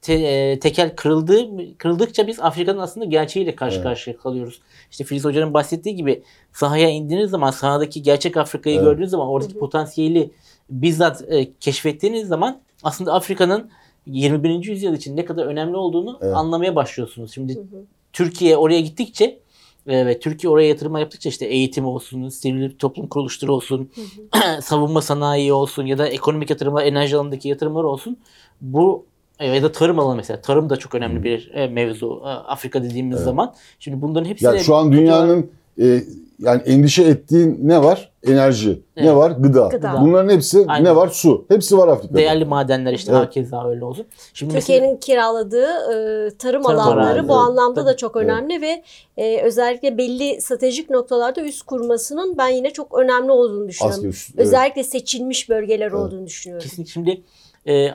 te- 0.02 0.14
e, 0.14 0.58
tekel 0.58 0.96
kırıldı 0.96 1.46
kırıldıkça 1.78 2.26
biz 2.26 2.40
Afrika'nın 2.40 2.78
aslında 2.78 3.06
gerçeğiyle 3.06 3.54
karşı 3.56 3.74
Evet. 3.74 3.84
karşıya 3.84 4.16
kalıyoruz. 4.16 4.60
İşte 4.90 5.04
Filiz 5.04 5.24
Hoca'nın 5.24 5.54
bahsettiği 5.54 5.96
gibi 5.96 6.22
sahaya 6.52 6.88
indiğiniz 6.90 7.30
zaman 7.30 7.50
sahadaki 7.50 8.02
gerçek 8.02 8.36
Afrika'yı 8.36 8.76
Evet. 8.76 8.84
gördüğünüz 8.84 9.10
zaman 9.10 9.28
oradaki 9.28 9.58
potansiyeli 9.58 10.30
bizzat 10.70 11.24
e, 11.28 11.52
keşfettiğiniz 11.60 12.28
zaman 12.28 12.60
aslında 12.82 13.12
Afrika'nın 13.12 13.70
21. 14.06 14.64
yüzyıl 14.64 14.94
için 14.94 15.16
ne 15.16 15.24
kadar 15.24 15.46
önemli 15.46 15.76
olduğunu 15.76 16.18
Evet. 16.22 16.36
anlamaya 16.36 16.76
başlıyorsunuz. 16.76 17.32
Şimdi 17.34 17.54
Hı 17.54 17.60
hı. 17.60 17.64
Türkiye 18.12 18.56
oraya 18.56 18.80
gittikçe 18.80 19.38
e, 19.86 20.06
ve 20.06 20.20
Türkiye 20.20 20.50
oraya 20.50 20.68
yatırım 20.68 20.96
yaptıkça 20.96 21.28
işte 21.28 21.46
eğitim 21.46 21.86
olsun, 21.86 22.28
sivil 22.28 22.70
toplum 22.78 23.06
kuruluşları 23.06 23.52
olsun, 23.52 23.90
savunma 24.62 25.02
sanayi 25.02 25.52
olsun 25.52 25.86
ya 25.86 25.98
da 25.98 26.08
ekonomik 26.08 26.50
yatırımlar, 26.50 26.84
enerji 26.84 27.16
alanındaki 27.16 27.48
yatırımlar 27.48 27.84
olsun. 27.84 28.16
Bu 28.60 29.04
e, 29.38 29.46
ya 29.46 29.62
da 29.62 29.72
tarım 29.72 29.98
alanı 29.98 30.16
mesela. 30.16 30.40
Tarım 30.40 30.70
da 30.70 30.76
çok 30.76 30.94
önemli 30.94 31.24
bir 31.24 31.50
e, 31.54 31.66
mevzu 31.68 32.20
Afrika 32.24 32.82
dediğimiz 32.82 33.16
Evet. 33.16 33.24
zaman. 33.24 33.54
Şimdi 33.78 34.02
bunların 34.02 34.28
hepsine 34.28 34.48
Yani 34.48 34.60
şu 34.60 34.74
an 34.74 34.92
dünyanın 34.92 35.50
e, 35.80 36.02
yani 36.38 36.62
endişe 36.62 37.02
ettiği 37.02 37.68
ne 37.68 37.82
var? 37.82 38.12
Enerji. 38.26 38.82
Evet. 38.96 39.06
Ne 39.08 39.16
var? 39.16 39.30
Gıda. 39.30 39.68
Gıda. 39.68 39.98
Bunların 40.00 40.28
hepsi 40.34 40.64
Aynen. 40.68 40.84
ne 40.84 40.96
var? 40.96 41.08
Su. 41.08 41.44
Hepsi 41.48 41.78
var 41.78 41.88
Afrika'da. 41.88 42.18
değerli 42.18 42.44
madenler 42.44 42.92
işte 42.92 43.12
Evet. 43.12 43.22
hakeza 43.22 43.68
öyle 43.68 43.84
olsun. 43.84 44.06
Şimdi 44.34 44.54
mesela- 44.54 44.76
Türkiye'nin 44.78 44.96
kiraladığı 45.00 45.66
e, 45.66 45.94
tarım, 46.38 46.62
Tarım 46.62 46.66
alanları 46.66 47.06
arazi, 47.06 47.28
bu 47.28 47.32
evet. 47.32 47.42
anlamda 47.42 47.80
da 47.86 47.90
Tabii. 47.90 47.96
çok 47.96 48.16
Evet. 48.16 48.24
önemli 48.30 48.60
ve 48.60 48.82
e, 49.16 49.40
özellikle 49.42 49.98
belli 49.98 50.40
stratejik 50.40 50.90
noktalarda 50.90 51.40
üst 51.40 51.62
kurmasının 51.62 52.38
ben 52.38 52.48
yine 52.48 52.70
çok 52.70 52.98
önemli 52.98 53.30
olduğunu 53.30 53.68
düşünüyorum. 53.68 54.08
Asker. 54.08 54.32
Evet. 54.36 54.46
Özellikle 54.46 54.84
seçilmiş 54.84 55.48
bölgeler 55.48 55.86
Evet. 55.86 55.94
olduğunu 55.94 56.26
düşünüyorum. 56.26 56.62
Kesinlikle 56.68 56.92
şimdi 56.92 57.22
e, 57.68 57.88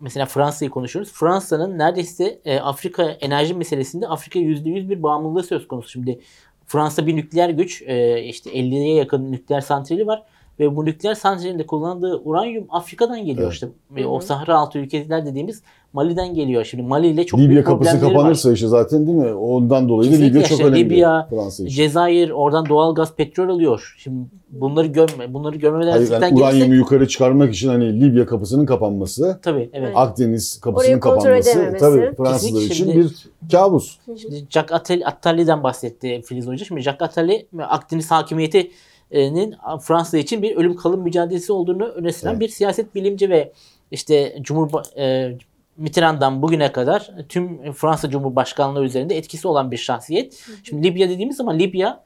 mesela 0.00 0.26
Fransa'yı 0.26 0.70
konuşuyoruz. 0.70 1.12
Fransa'nın 1.12 1.78
neredeyse 1.78 2.38
e, 2.44 2.58
Afrika 2.60 3.02
enerji 3.02 3.54
meselesinde 3.54 4.06
Afrika 4.08 4.38
%100 4.38 4.88
bir 4.88 5.02
bağımlılığı 5.02 5.42
söz 5.42 5.68
konusu. 5.68 5.88
Şimdi 5.88 6.20
Fransa 6.68 7.06
bir 7.06 7.16
nükleer 7.16 7.50
güç. 7.50 7.82
e, 7.86 8.22
işte 8.22 8.50
50'ye 8.50 8.94
yakın 8.94 9.32
nükleer 9.32 9.60
santrali 9.60 10.06
var. 10.06 10.22
Ve 10.60 10.76
bu 10.76 10.84
nükleer 10.84 11.14
santralinde 11.14 11.66
kullandığı 11.66 12.16
uranyum 12.24 12.66
Afrika'dan 12.70 13.24
geliyor 13.24 13.42
Evet. 13.42 13.52
işte. 13.52 13.68
Ve 13.90 14.02
Hı 14.02 14.08
o. 14.08 14.20
Sahra 14.20 14.58
altı 14.58 14.78
ülkeler 14.78 15.26
dediğimiz 15.26 15.62
Mali'den 15.92 16.34
geliyor. 16.34 16.64
Şimdi 16.64 16.82
Mali 16.82 17.06
ile 17.06 17.26
çok 17.26 17.40
Libya 17.40 17.50
büyük 17.50 17.66
kapısı 17.66 17.90
problemleri 17.90 18.14
var. 18.14 18.20
kapanırsa 18.20 18.52
işte 18.52 18.66
zaten 18.66 19.06
değil 19.06 19.18
mi? 19.18 19.34
Ondan 19.34 19.88
dolayı 19.88 20.10
da 20.10 20.12
Kesinlikle 20.12 20.38
Libya 20.38 20.48
çok 20.48 20.58
işte 20.58 20.64
önemli. 20.64 20.84
Libya, 20.84 21.26
Fransa 21.30 21.64
için. 21.64 21.76
Cezayir 21.76 22.30
oradan 22.30 22.68
doğal 22.68 22.94
gaz, 22.94 23.14
petrol 23.16 23.48
alıyor. 23.48 23.94
Şimdi 23.98 24.26
bunları 24.50 24.86
görme, 24.86 25.34
bunları 25.34 25.56
görmemeler 25.56 25.92
Hayır, 25.92 26.10
yani 26.10 26.20
gelirse 26.20 26.36
uranyumu 26.36 26.74
yukarı 26.74 27.08
çıkarmak 27.08 27.54
için 27.54 27.68
hani 27.68 28.00
Libya 28.00 28.26
kapısının 28.26 28.66
kapanması, 28.66 29.38
tabii 29.42 29.70
evet. 29.72 29.92
Akdeniz 29.94 30.60
kapısının 30.60 30.88
Orayı 30.88 31.00
kapanması 31.00 31.76
tabii 31.80 32.14
Fransızlar 32.16 32.60
için 32.60 32.68
Kesinlikle 32.68 33.00
bir 33.00 33.50
kabus. 33.52 33.98
Şimdi 34.06 34.44
Jack 34.50 34.72
Attali, 34.72 35.06
Attali'den 35.06 35.62
bahsetti 35.62 36.22
Filiz 36.26 36.46
Hoca. 36.46 36.64
Şimdi 36.64 36.80
Jack 36.80 37.02
Attali 37.02 37.46
Akdeniz 37.68 38.10
hakimiyetinin 38.10 39.54
Fransa 39.80 40.18
için 40.18 40.42
bir 40.42 40.56
ölüm 40.56 40.76
kalım 40.76 41.00
mücadelesi 41.00 41.52
olduğunu 41.52 41.84
öne 41.84 42.12
süren 42.12 42.30
Evet. 42.30 42.40
bir 42.40 42.48
siyaset 42.48 42.94
bilimci 42.94 43.30
ve 43.30 43.52
işte 43.90 44.38
Cumhurba 44.42 44.82
e, 44.98 45.32
Mitterrand'dan 45.78 46.42
bugüne 46.42 46.72
kadar 46.72 47.10
tüm 47.28 47.72
Fransa 47.72 48.10
Cumhurbaşkanlığı 48.10 48.84
üzerinde 48.84 49.16
etkisi 49.16 49.48
olan 49.48 49.70
bir 49.70 49.76
şahsiyet. 49.76 50.44
Şimdi 50.64 50.86
Libya 50.88 51.08
dediğimiz 51.08 51.36
zaman 51.36 51.58
Libya 51.58 52.04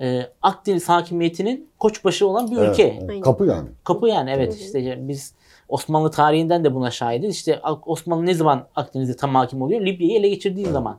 e, 0.00 0.22
Akdeniz 0.42 0.88
hakimiyetinin 0.88 1.68
koçbaşı 1.78 2.26
olan 2.26 2.50
bir 2.50 2.56
Evet, 2.56 2.70
ülke. 2.72 2.98
evet. 3.02 3.20
Kapı 3.24 3.46
yani. 3.46 3.68
Kapı 3.84 4.08
yani 4.08 4.30
evet 4.30 4.52
Hı 4.54 4.56
hı. 4.56 4.60
işte 4.60 5.08
biz 5.08 5.34
Osmanlı 5.68 6.10
tarihinden 6.10 6.64
de 6.64 6.74
buna 6.74 6.90
şahidiz. 6.90 7.36
İşte 7.36 7.60
Osmanlı 7.86 8.26
ne 8.26 8.34
zaman 8.34 8.66
Akdeniz'de 8.76 9.16
tam 9.16 9.34
hakim 9.34 9.62
oluyor? 9.62 9.80
Libya'yı 9.80 10.18
ele 10.18 10.28
geçirdiği 10.28 10.66
zaman. 10.66 10.98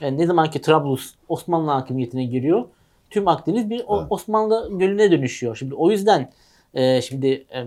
Yani 0.00 0.18
ne 0.18 0.26
zaman 0.26 0.50
ki 0.50 0.60
Trablus 0.60 1.14
Osmanlı 1.28 1.70
hakimiyetine 1.70 2.24
giriyor, 2.24 2.64
tüm 3.10 3.28
Akdeniz 3.28 3.70
bir 3.70 3.76
Evet. 3.76 4.06
Osmanlı 4.10 4.78
gölüne 4.78 5.10
dönüşüyor. 5.10 5.56
Şimdi 5.56 5.74
o 5.74 5.90
yüzden 5.90 6.30
e, 6.74 7.02
şimdi 7.02 7.26
e, 7.26 7.66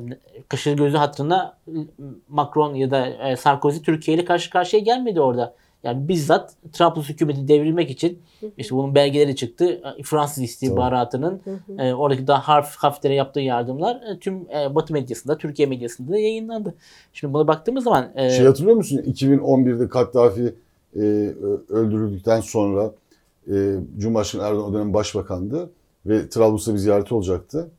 kaşı 0.49 0.71
gözü 0.71 0.97
hatırına 0.97 1.57
Macron 2.29 2.75
ya 2.75 2.91
da 2.91 3.07
e, 3.07 3.35
Sarkozy 3.35 3.81
Türkiye 3.81 4.17
ile 4.17 4.25
karşı 4.25 4.49
karşıya 4.49 4.81
gelmedi 4.81 5.21
orada. 5.21 5.55
Yani 5.83 6.07
bizzat 6.07 6.53
Trablus 6.73 7.09
hükümeti 7.09 7.47
devrilmek 7.47 7.89
için 7.89 8.19
işte 8.57 8.75
bunun 8.75 8.95
belgeleri 8.95 9.35
çıktı. 9.35 9.81
E, 9.99 10.03
Fransız 10.03 10.43
istihbaratının 10.43 11.41
e, 11.77 11.93
oradaki 11.93 12.27
daha 12.27 12.47
harf 12.47 12.75
Hafter'e 12.75 13.13
yaptığı 13.13 13.39
yardımlar 13.39 13.95
e, 13.95 14.19
tüm 14.19 14.35
e, 14.35 14.75
Batı 14.75 14.93
medyasında, 14.93 15.37
Türkiye 15.37 15.67
medyasında 15.67 16.11
da 16.11 16.19
yayınlandı. 16.19 16.75
Şimdi 17.13 17.33
buna 17.33 17.47
baktığımız 17.47 17.83
zaman 17.83 18.11
e, 18.15 18.29
Şey 18.29 18.45
hatırlıyor 18.45 18.77
musun? 18.77 18.97
2011'de 18.97 19.89
Kaddafi 19.89 20.55
e, 20.95 20.99
öldürüldükten 21.69 22.41
sonra 22.41 22.91
e, 23.47 23.75
Cumhurbaşkanı 23.97 24.43
Erdoğan 24.43 24.69
o 24.69 24.73
dönem 24.73 24.93
başbakandı 24.93 25.69
ve 26.05 26.29
Trablus'ta 26.29 26.73
bir 26.73 26.77
ziyareti 26.77 27.13
olacaktı. 27.13 27.69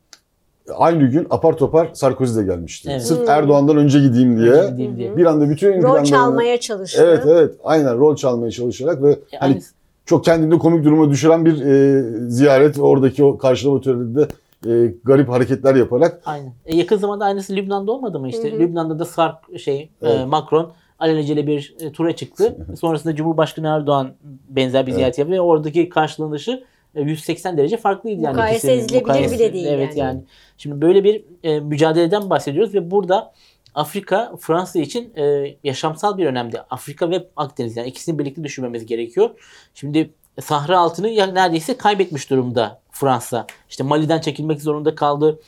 Aynı 0.77 1.05
gün 1.07 1.27
apar 1.31 1.53
topar 1.57 1.88
Sarkozy 1.92 2.38
de 2.40 2.44
gelmişti. 2.44 2.88
Evet. 2.92 3.03
Sırf 3.07 3.20
Hmm. 3.20 3.29
Erdoğan'dan 3.29 3.77
önce 3.77 4.00
gideyim 4.00 4.38
diye 4.40 4.50
önce 4.50 4.70
gideyim 4.72 4.96
diye. 4.96 5.16
bir 5.16 5.27
anda 5.27 5.50
bütün 5.50 5.83
Rol 5.83 6.05
çalmaya 6.05 6.61
çalıştı. 6.61 7.03
Evet 7.07 7.22
evet 7.27 7.55
aynen 7.64 7.98
rol 7.98 8.16
çalmaya 8.16 8.50
çalışarak 8.50 9.03
ve 9.03 9.11
E, 9.12 9.16
hani 9.40 9.53
aynı- 9.55 9.62
çok 10.07 10.24
kendini 10.24 10.59
komik 10.59 10.85
duruma 10.85 11.11
düşüren 11.11 11.44
bir 11.44 11.61
e, 11.66 12.03
ziyaret 12.31 12.79
ve 12.79 12.83
oradaki 12.83 13.24
o 13.24 13.38
karşılama 13.38 13.81
töreninde 13.81 14.29
e, 14.66 14.94
garip 15.05 15.29
hareketler 15.29 15.74
yaparak 15.74 16.20
Aynen. 16.24 16.53
E, 16.66 16.77
yakın 16.77 16.96
zamanda 16.96 17.24
aynısı 17.24 17.57
Lübnan'da 17.57 17.92
olmadı 17.92 18.18
mı 18.20 18.29
işte? 18.29 18.53
Hı 18.53 18.57
hı. 18.57 18.59
Lübnan'da 18.61 18.98
da 18.98 19.05
Sark 19.05 19.59
şey 19.59 19.81
e, 19.81 19.88
Evet. 20.03 20.27
Macron 20.29 20.72
alelacele 20.98 21.46
bir 21.46 21.74
e, 21.81 21.92
tura 21.92 22.16
çıktı. 22.16 22.57
Sonrasında 22.81 23.14
Cumhurbaşkanı 23.14 23.66
Erdoğan 23.66 24.09
benzer 24.48 24.83
bir 24.83 24.90
Evet. 24.90 24.96
ziyaret 24.96 25.18
yaptı 25.18 25.33
ve 25.35 25.40
oradaki 25.40 25.88
karşılanışı 25.88 26.50
e, 26.50 26.64
180 26.94 27.57
derece 27.57 27.76
farklıydı 27.76 28.22
yani. 28.22 28.35
Mukayese 28.35 28.74
ikisinin 28.76 28.85
edilebilir 28.85 29.07
mukayese. 29.07 29.38
bile 29.38 29.52
değil 29.52 29.66
Evet 29.66 29.96
yani. 29.96 30.16
yani. 30.16 30.24
Şimdi 30.59 30.80
böyle 30.80 31.04
bir 31.04 31.24
e, 31.42 31.61
mücadeleden 31.61 32.30
bahsediyoruz 32.30 32.74
ve 32.74 32.90
burada 32.90 33.33
Afrika 33.74 34.33
Fransa 34.40 34.78
için 34.78 35.12
e, 35.16 35.57
yaşamsal 35.64 36.18
bir 36.18 36.26
önemde. 36.26 36.62
Afrika 36.62 37.11
ve 37.11 37.28
Akdeniz 37.37 37.76
yani 37.76 37.88
ikisini 37.88 38.18
birlikte 38.18 38.44
düşünmemiz 38.44 38.87
gerekiyor. 38.87 39.30
Şimdi 39.74 40.11
Sahra 40.40 40.78
altını 40.78 41.07
neredeyse 41.35 41.76
kaybetmiş 41.76 42.30
durumda 42.30 42.80
Fransa. 42.90 43.46
İşte 43.70 43.85
Mali'den 43.85 44.20
çekilmek 44.20 44.62
zorunda 44.62 44.94
kaldı. 44.94 45.40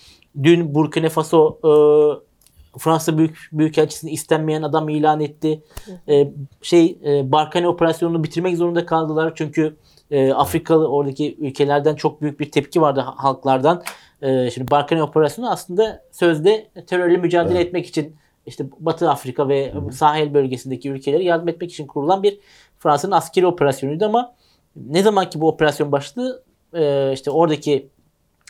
Dün 0.43 0.75
Burkina 0.75 1.09
Faso 1.09 1.59
e, 1.65 1.71
Fransa 2.79 3.19
büyük 3.19 3.49
büyükelçisini 3.53 4.11
istenmeyen 4.11 4.63
adam 4.63 4.89
ilan 4.89 5.21
etti. 5.21 5.63
E, 6.09 6.33
şey 6.63 6.99
e, 7.05 7.33
Barkane 7.33 7.69
operasyonunu 7.69 8.25
bitirmek 8.25 8.57
zorunda 8.57 8.87
kaldılar 8.87 9.33
çünkü 9.35 9.77
e, 10.11 10.33
Afrikalı 10.33 10.89
oradaki 10.89 11.37
ülkelerden 11.39 11.95
çok 11.95 12.23
büyük 12.23 12.41
bir 12.41 12.51
tepki 12.51 12.81
vardı 12.81 13.01
ha- 13.01 13.15
halklardan. 13.17 13.83
E, 14.23 14.51
şimdi 14.51 14.71
Barkane 14.71 15.03
operasyonu 15.03 15.51
aslında 15.51 16.03
sözde 16.13 16.69
terörle 16.87 17.17
mücadele 17.17 17.55
Evet. 17.59 17.67
etmek 17.67 17.87
için 17.87 18.17
işte 18.47 18.65
Batı 18.81 19.11
Afrika 19.11 19.49
ve 19.49 19.73
sahil 19.93 20.35
bölgesindeki 20.35 20.91
ülkelere 20.91 21.25
yardım 21.25 21.49
etmek 21.49 21.73
için 21.73 21.87
kurulan 21.87 22.23
bir 22.23 22.39
Fransa'nın 22.79 23.13
askeri 23.13 23.47
operasyonuydu 23.47 24.05
ama 24.05 24.35
ne 24.77 25.03
zaman 25.03 25.31
ki 25.31 25.41
bu 25.41 25.49
operasyon 25.49 25.93
başladı 25.93 26.45
e, 26.75 27.13
işte 27.13 27.31
oradaki 27.31 27.89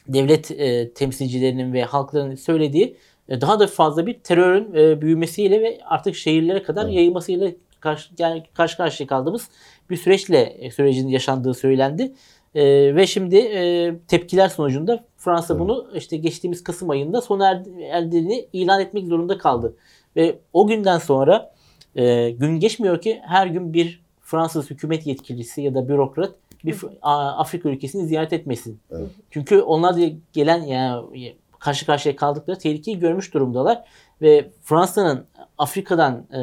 devlet 0.09 0.51
e, 0.51 0.92
temsilcilerinin 0.92 1.73
ve 1.73 1.83
halkların 1.83 2.35
söylediği 2.35 2.97
e, 3.29 3.40
daha 3.40 3.61
da 3.61 3.66
fazla 3.66 4.07
bir 4.07 4.14
terörün 4.21 4.75
e, 4.75 5.01
büyümesiyle 5.01 5.62
ve 5.62 5.79
artık 5.85 6.16
şehirlere 6.16 6.62
kadar 6.62 6.85
Evet. 6.85 6.95
yayılmasıyla 6.95 7.51
karşı, 7.81 8.11
yani 8.19 8.42
karşı 8.55 8.77
karşıya 8.77 9.07
kaldığımız 9.07 9.49
bir 9.90 9.96
süreçle 9.96 10.40
e, 10.40 10.70
sürecin 10.70 11.09
yaşandığı 11.09 11.55
söylendi. 11.55 12.12
E, 12.55 12.64
ve 12.96 13.07
şimdi 13.07 13.37
e, 13.37 13.94
tepkiler 14.09 14.49
sonucunda 14.49 15.05
Fransa 15.16 15.55
Evet. 15.55 15.61
bunu 15.61 15.87
işte 15.94 16.16
geçtiğimiz 16.16 16.64
Kasım 16.64 16.90
ayında 16.90 17.20
sona 17.20 17.51
er- 17.51 17.83
erdiğini 17.90 18.49
ilan 18.53 18.81
etmek 18.81 19.07
zorunda 19.07 19.38
kaldı. 19.38 19.77
Ve 20.16 20.38
o 20.53 20.66
günden 20.66 20.99
sonra 20.99 21.53
e, 21.96 22.31
gün 22.31 22.61
geçmiyor 22.61 23.01
ki 23.01 23.20
her 23.27 23.46
gün 23.46 23.72
bir 23.72 24.07
Fransız 24.20 24.70
hükümet 24.70 25.07
yetkilisi 25.07 25.62
ya 25.62 25.75
da 25.75 25.88
bürokrat 25.88 26.31
bir 26.64 26.77
Afrika 27.03 27.68
ülkesini 27.68 28.07
ziyaret 28.07 28.33
etmesin. 28.33 28.81
Evet. 28.90 29.11
Çünkü 29.31 29.61
onlar 29.61 29.96
da 29.96 30.01
gelen 30.33 30.62
yani 30.62 31.37
karşı 31.59 31.87
karşıya 31.87 32.16
kaldıkları 32.16 32.59
tehlikeyi 32.59 32.99
görmüş 32.99 33.35
durumdalar 33.35 33.85
ve 34.22 34.51
Fransa'nın 34.62 35.25
Afrika'dan 35.59 36.27
e, 36.33 36.40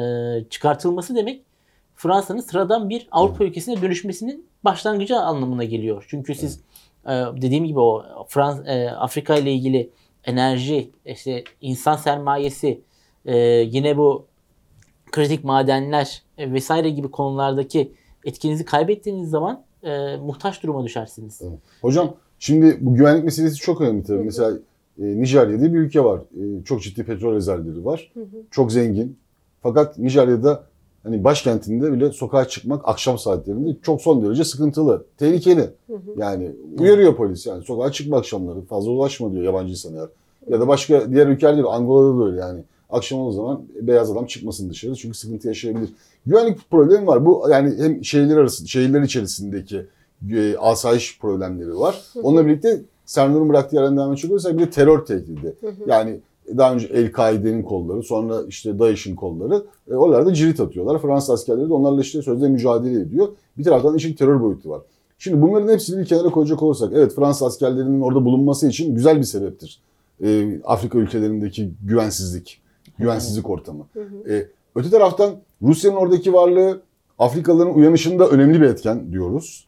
çıkartılması 0.50 1.14
demek 1.14 1.42
Fransa'nın 1.94 2.40
sıradan 2.40 2.88
bir 2.88 3.08
Avrupa 3.10 3.44
ülkesine 3.44 3.82
dönüşmesinin 3.82 4.46
başlangıcı 4.64 5.16
anlamına 5.16 5.64
geliyor. 5.64 6.06
Çünkü 6.08 6.34
siz 6.34 6.60
e, 7.06 7.10
dediğim 7.12 7.64
gibi 7.64 7.80
o 7.80 8.04
Frans 8.28 8.60
e, 8.66 8.90
Afrika 8.90 9.36
ile 9.36 9.52
ilgili 9.52 9.90
enerji, 10.24 10.90
işte 11.04 11.44
insan 11.60 11.96
sermayesi, 11.96 12.80
e, 13.24 13.36
yine 13.46 13.96
bu 13.96 14.26
kritik 15.12 15.44
madenler 15.44 16.22
e, 16.38 16.52
vesaire 16.52 16.90
gibi 16.90 17.10
konulardaki 17.10 17.92
etkinizi 18.24 18.64
kaybettiğiniz 18.64 19.30
zaman 19.30 19.64
e, 19.82 20.16
muhtaç 20.16 20.62
duruma 20.62 20.84
düşersiniz. 20.84 21.40
Evet. 21.42 21.58
Hocam 21.80 22.14
şimdi 22.38 22.78
bu 22.80 22.94
güvenlik 22.94 23.24
meselesi 23.24 23.56
çok 23.56 23.80
önemli 23.80 24.02
tabii. 24.02 24.16
Hı 24.16 24.20
hı. 24.20 24.24
Mesela 24.24 24.50
e, 24.98 25.02
Nijerya 25.02 25.60
diye 25.60 25.74
bir 25.74 25.78
ülke 25.78 26.04
var. 26.04 26.20
E, 26.20 26.64
çok 26.64 26.82
ciddi 26.82 27.04
petrol 27.04 27.34
rezervleri 27.34 27.84
var. 27.84 28.10
Hı 28.14 28.20
hı. 28.20 28.42
Çok 28.50 28.72
zengin. 28.72 29.18
Fakat 29.62 29.98
Nijerya'da 29.98 30.66
hani 31.04 31.24
başkentinde 31.24 31.92
bile 31.92 32.12
sokağa 32.12 32.48
çıkmak 32.48 32.88
akşam 32.88 33.18
saatlerinde 33.18 33.76
çok 33.82 34.02
son 34.02 34.24
derece 34.24 34.44
sıkıntılı. 34.44 35.04
Tehlikeli. 35.18 35.60
Hı 35.60 35.94
hı. 35.94 36.00
Yani 36.16 36.50
uyarıyor 36.78 37.16
polis 37.16 37.46
yani 37.46 37.64
sokağa 37.64 37.92
çıkma 37.92 38.18
akşamları 38.18 38.60
fazla 38.60 38.90
ulaşma 38.90 39.32
diyor 39.32 39.44
yabancı 39.44 39.70
insan 39.70 39.94
eğer. 39.94 40.08
Ya 40.48 40.60
da 40.60 40.68
başka 40.68 41.12
diğer 41.12 41.26
ülkelerde 41.26 41.62
de 41.62 41.66
Angola'da 41.66 42.20
da 42.20 42.26
öyle 42.26 42.40
yani. 42.40 42.60
Akşam 42.90 43.20
olduğu 43.20 43.32
zaman 43.32 43.62
beyaz 43.80 44.10
adam 44.10 44.26
çıkmasın 44.26 44.70
dışarı 44.70 44.94
çünkü 44.94 45.18
sıkıntı 45.18 45.48
yaşayabilir. 45.48 45.88
Güvenlik 46.26 46.70
problemi 46.70 47.06
var. 47.06 47.26
Bu 47.26 47.46
yani 47.50 47.74
hem 47.78 48.04
şehirler 48.04 48.36
arası, 48.36 48.68
şehirler 48.68 49.02
içerisindeki 49.02 49.86
e, 50.30 50.56
asayiş 50.56 51.18
problemleri 51.18 51.78
var. 51.78 52.02
Onunla 52.22 52.46
birlikte 52.46 52.80
Sernur'un 53.06 53.48
bıraktığı 53.48 53.76
yerden 53.76 53.96
devam 53.96 54.12
edecek 54.12 54.30
olursak 54.30 54.58
bir 54.58 54.66
de 54.66 54.70
terör 54.70 55.04
tehdidi. 55.04 55.54
Yani 55.86 56.20
daha 56.56 56.74
önce 56.74 56.86
El-Kaide'nin 56.86 57.62
kolları, 57.62 58.02
sonra 58.02 58.42
işte 58.48 58.78
DAEŞ'in 58.78 59.16
kolları. 59.16 59.64
E, 59.90 59.94
oralarda 59.94 60.26
da 60.30 60.34
cirit 60.34 60.60
atıyorlar. 60.60 61.02
Fransız 61.02 61.30
askerleri 61.30 61.68
de 61.68 61.74
onlarla 61.74 62.00
işte 62.00 62.22
sözde 62.22 62.48
mücadele 62.48 63.00
ediyor. 63.00 63.28
Bir 63.58 63.64
taraftan 63.64 63.96
işin 63.96 64.14
terör 64.14 64.40
boyutu 64.40 64.70
var. 64.70 64.82
Şimdi 65.18 65.42
bunların 65.42 65.72
hepsini 65.72 66.00
bir 66.00 66.04
kenara 66.04 66.28
koyacak 66.28 66.62
olursak, 66.62 66.92
evet 66.94 67.14
Fransız 67.14 67.42
askerlerinin 67.42 68.00
orada 68.00 68.24
bulunması 68.24 68.68
için 68.68 68.94
güzel 68.94 69.18
bir 69.18 69.22
sebeptir. 69.22 69.80
E, 70.24 70.60
Afrika 70.64 70.98
ülkelerindeki 70.98 71.70
güvensizlik, 71.84 72.62
güvensizlik 72.98 73.50
ortamı. 73.50 73.86
E, 74.28 74.46
öte 74.74 74.90
taraftan 74.90 75.34
Rusya'nın 75.62 75.96
oradaki 75.96 76.32
varlığı 76.32 76.80
Afrikalıların 77.18 77.74
uyanışında 77.74 78.28
önemli 78.28 78.60
bir 78.60 78.66
etken 78.66 79.12
diyoruz. 79.12 79.66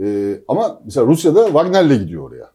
E, 0.00 0.38
ama 0.48 0.80
mesela 0.84 1.06
Rusya'da 1.06 1.44
Wagner'le 1.46 1.98
gidiyor 1.98 2.30
oraya. 2.30 2.50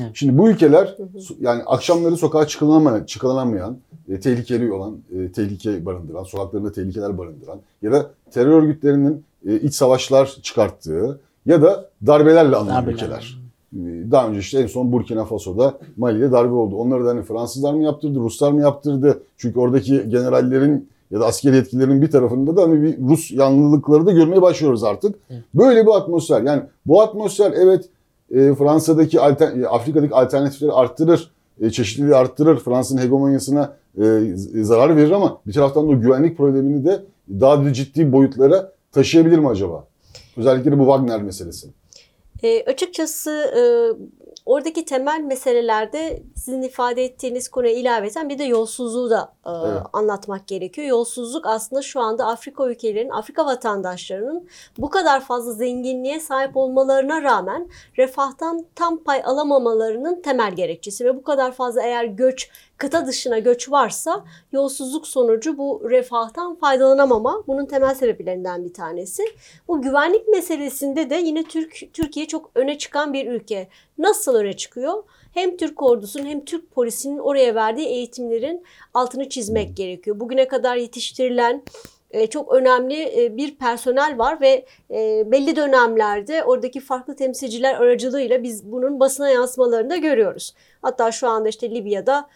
Evet. 0.00 0.10
Şimdi 0.14 0.38
bu 0.38 0.50
ülkeler 0.50 0.96
yani 1.40 1.62
akşamları 1.66 2.16
sokağa 2.16 2.46
çıkılamayan, 2.46 3.04
çıkılamayan, 3.04 3.78
e, 4.08 4.20
tehlikeli 4.20 4.72
olan, 4.72 4.96
e, 5.18 5.32
tehlike 5.32 5.86
barındıran, 5.86 6.24
sokaklarında 6.24 6.72
tehlikeler 6.72 7.18
barındıran 7.18 7.60
ya 7.82 7.92
da 7.92 8.10
terör 8.30 8.62
örgütlerinin 8.62 9.24
e, 9.46 9.60
iç 9.60 9.74
savaşlar 9.74 10.38
çıkarttığı 10.42 11.20
ya 11.46 11.62
da 11.62 11.90
darbelerle 12.06 12.56
anılan 12.56 12.76
Darbeler. 12.76 12.94
ülkeler. 12.94 13.38
daha 14.10 14.28
önce 14.28 14.38
işte 14.38 14.60
en 14.60 14.66
son 14.66 14.92
Burkina 14.92 15.24
Faso'da 15.24 15.78
Mali'de 15.96 16.32
darbe 16.32 16.54
oldu. 16.54 16.76
Onları 16.76 17.04
da 17.04 17.08
hani 17.08 17.22
Fransızlar 17.22 17.74
mı 17.74 17.82
yaptırdı, 17.82 18.18
Ruslar 18.18 18.52
mı 18.52 18.60
yaptırdı? 18.60 19.22
Çünkü 19.36 19.58
oradaki 19.58 20.08
generallerin 20.08 20.88
ya 21.10 21.20
da 21.20 21.26
askeri 21.26 21.56
yetkililerin 21.56 22.02
bir 22.02 22.10
tarafında 22.10 22.56
da 22.56 22.62
hani 22.62 22.82
bir 22.82 22.98
Rus 22.98 23.30
yanlılıkları 23.30 24.06
da 24.06 24.12
görmeye 24.12 24.42
başlıyoruz 24.42 24.84
artık. 24.84 25.14
Böyle 25.54 25.86
bir 25.86 25.90
atmosfer. 25.90 26.42
Yani 26.42 26.62
bu 26.86 27.02
atmosfer 27.02 27.52
evet 27.56 27.88
e, 28.34 28.54
Fransa'daki 28.54 29.20
alter, 29.20 29.56
e, 29.56 29.66
Afrika'daki 29.68 30.14
alternatifleri 30.14 30.72
arttırır, 30.72 31.30
e, 31.60 31.70
çeşitliliği 31.70 32.14
arttırır, 32.14 32.58
Fransa'nın 32.60 33.00
hegemonyasına 33.00 33.76
e, 33.98 34.00
z- 34.02 34.62
zarar 34.62 34.96
verir 34.96 35.10
ama 35.10 35.40
bir 35.46 35.52
taraftan 35.52 35.88
da 35.88 35.90
o 35.90 36.00
güvenlik 36.00 36.36
problemini 36.36 36.84
de 36.84 37.02
daha 37.30 37.64
da 37.64 37.72
ciddi 37.72 38.12
boyutlara 38.12 38.72
taşıyabilir 38.92 39.38
mi 39.38 39.48
acaba? 39.48 39.84
Özellikle 40.36 40.78
bu 40.78 40.82
Wagner 40.82 41.22
meselesi. 41.22 41.68
E, 42.42 42.64
açıkçası 42.64 43.30
e, 43.30 43.62
oradaki 44.48 44.84
temel 44.84 45.20
meselelerde 45.20 46.22
sizin 46.36 46.62
ifade 46.62 47.04
ettiğiniz 47.04 47.48
konuya 47.48 47.72
ilaveten 47.72 48.28
bir 48.28 48.38
de 48.38 48.44
yolsuzluğu 48.44 49.10
da 49.10 49.32
e, 49.46 49.50
Evet. 49.50 49.82
anlatmak 49.92 50.46
gerekiyor. 50.46 50.86
Yolsuzluk 50.86 51.46
aslında 51.46 51.82
şu 51.82 52.00
anda 52.00 52.26
Afrika 52.26 52.68
ülkelerinin, 52.70 53.10
Afrika 53.10 53.46
vatandaşlarının 53.46 54.48
bu 54.78 54.90
kadar 54.90 55.20
fazla 55.20 55.52
zenginliğe 55.52 56.20
sahip 56.20 56.56
olmalarına 56.56 57.22
rağmen 57.22 57.68
refahtan 57.98 58.66
tam 58.74 59.04
pay 59.04 59.22
alamamalarının 59.24 60.22
temel 60.22 60.52
gerekçesi 60.54 61.04
ve 61.04 61.16
bu 61.16 61.22
kadar 61.22 61.52
fazla 61.52 61.82
eğer 61.82 62.04
göç 62.04 62.50
kıta 62.78 63.06
dışına 63.06 63.38
göç 63.38 63.70
varsa 63.70 64.24
yolsuzluk 64.52 65.06
sonucu 65.06 65.58
bu 65.58 65.82
refahtan 65.90 66.54
faydalanamama 66.54 67.44
bunun 67.46 67.66
temel 67.66 67.94
sebeplerinden 67.94 68.64
bir 68.64 68.72
tanesi. 68.72 69.22
Bu 69.68 69.82
güvenlik 69.82 70.28
meselesinde 70.28 71.10
de 71.10 71.14
yine 71.14 71.42
Türk 71.42 71.94
Türkiye 71.94 72.26
çok 72.26 72.50
öne 72.54 72.78
çıkan 72.78 73.12
bir 73.12 73.26
ülke. 73.26 73.68
Nasıl 73.98 74.34
öne 74.34 74.56
çıkıyor? 74.56 75.04
Hem 75.34 75.56
Türk 75.56 75.82
ordusunun 75.82 76.26
hem 76.26 76.44
Türk 76.44 76.70
polisinin 76.70 77.18
oraya 77.18 77.54
verdiği 77.54 77.86
eğitimlerin 77.86 78.64
altını 78.94 79.28
çizmek 79.28 79.76
gerekiyor. 79.76 80.20
Bugüne 80.20 80.48
kadar 80.48 80.76
yetiştirilen 80.76 81.62
e, 82.10 82.26
çok 82.26 82.52
önemli 82.52 83.22
e, 83.22 83.36
bir 83.36 83.56
personel 83.56 84.18
var 84.18 84.40
ve 84.40 84.66
e, 84.90 85.30
belli 85.32 85.56
dönemlerde 85.56 86.44
oradaki 86.44 86.80
farklı 86.80 87.16
temsilciler 87.16 87.74
aracılığıyla 87.74 88.42
biz 88.42 88.72
bunun 88.72 89.00
basına 89.00 89.30
yansımalarını 89.30 89.90
da 89.90 89.96
görüyoruz. 89.96 90.54
Hatta 90.82 91.12
şu 91.12 91.28
anda 91.28 91.48
işte 91.48 91.70
Libya'da 91.70 92.28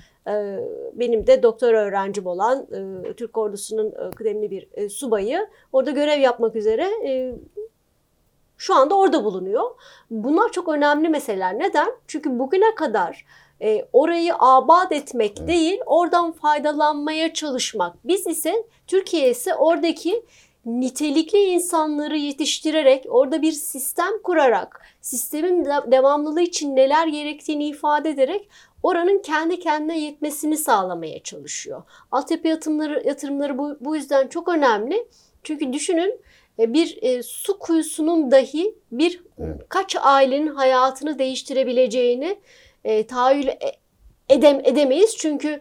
benim 0.92 1.26
de 1.26 1.42
doktor 1.42 1.72
öğrencim 1.74 2.26
olan 2.26 2.66
e, 3.06 3.12
Türk 3.12 3.38
ordusunun 3.38 3.86
e, 3.86 4.10
kıdemli 4.10 4.50
bir 4.50 4.68
e, 4.74 4.88
subayı 4.88 5.46
orada 5.72 5.90
görev 5.90 6.20
yapmak 6.20 6.56
üzere 6.56 6.90
şu 8.56 8.74
anda 8.74 8.98
orada 8.98 9.24
bulunuyor. 9.24 9.70
Bunlar 10.10 10.52
çok 10.52 10.68
önemli 10.68 11.08
meseleler. 11.08 11.58
Neden? 11.58 11.88
Çünkü 12.06 12.38
bugüne 12.38 12.74
kadar 12.74 13.26
e, 13.62 13.84
orayı 13.92 14.34
abat 14.38 14.92
etmek 14.92 15.38
Evet. 15.38 15.48
değil, 15.48 15.80
oradan 15.86 16.32
faydalanmaya 16.32 17.32
çalışmak. 17.32 17.96
Biz 18.04 18.26
ise 18.26 18.66
Türkiye 18.86 19.30
ise 19.30 19.54
oradaki 19.54 20.24
nitelikli 20.66 21.38
insanları 21.38 22.16
yetiştirerek, 22.16 23.06
orada 23.08 23.42
bir 23.42 23.52
sistem 23.52 24.22
kurarak, 24.24 24.80
sistemin 25.00 25.64
de- 25.64 25.90
devamlılığı 25.92 26.40
için 26.42 26.76
neler 26.76 27.06
gerektiğini 27.06 27.64
ifade 27.68 28.10
ederek 28.10 28.48
oranın 28.82 29.18
kendi 29.18 29.60
kendine 29.60 30.00
yetmesini 30.00 30.56
sağlamaya 30.56 31.22
çalışıyor. 31.22 31.82
Altyapı 32.10 32.48
yatırımları, 32.48 33.02
yatırımları 33.06 33.58
bu, 33.58 33.76
bu 33.80 33.96
yüzden 33.96 34.28
çok 34.28 34.48
önemli. 34.48 35.06
Çünkü 35.42 35.72
düşünün 35.72 36.20
e, 36.58 36.72
bir 36.72 36.98
e, 37.02 37.22
su 37.22 37.58
kuyusunun 37.58 38.30
dahi 38.30 38.74
bir 38.92 39.22
Evet. 39.38 39.60
kaç 39.68 39.96
ailenin 40.00 40.46
hayatını 40.54 41.18
değiştirebileceğini 41.18 42.38
e, 42.84 43.06
tahayyül 43.06 43.48
e- 43.48 43.82
edem 44.28 44.60
edemeyiz. 44.64 45.16
Çünkü 45.16 45.60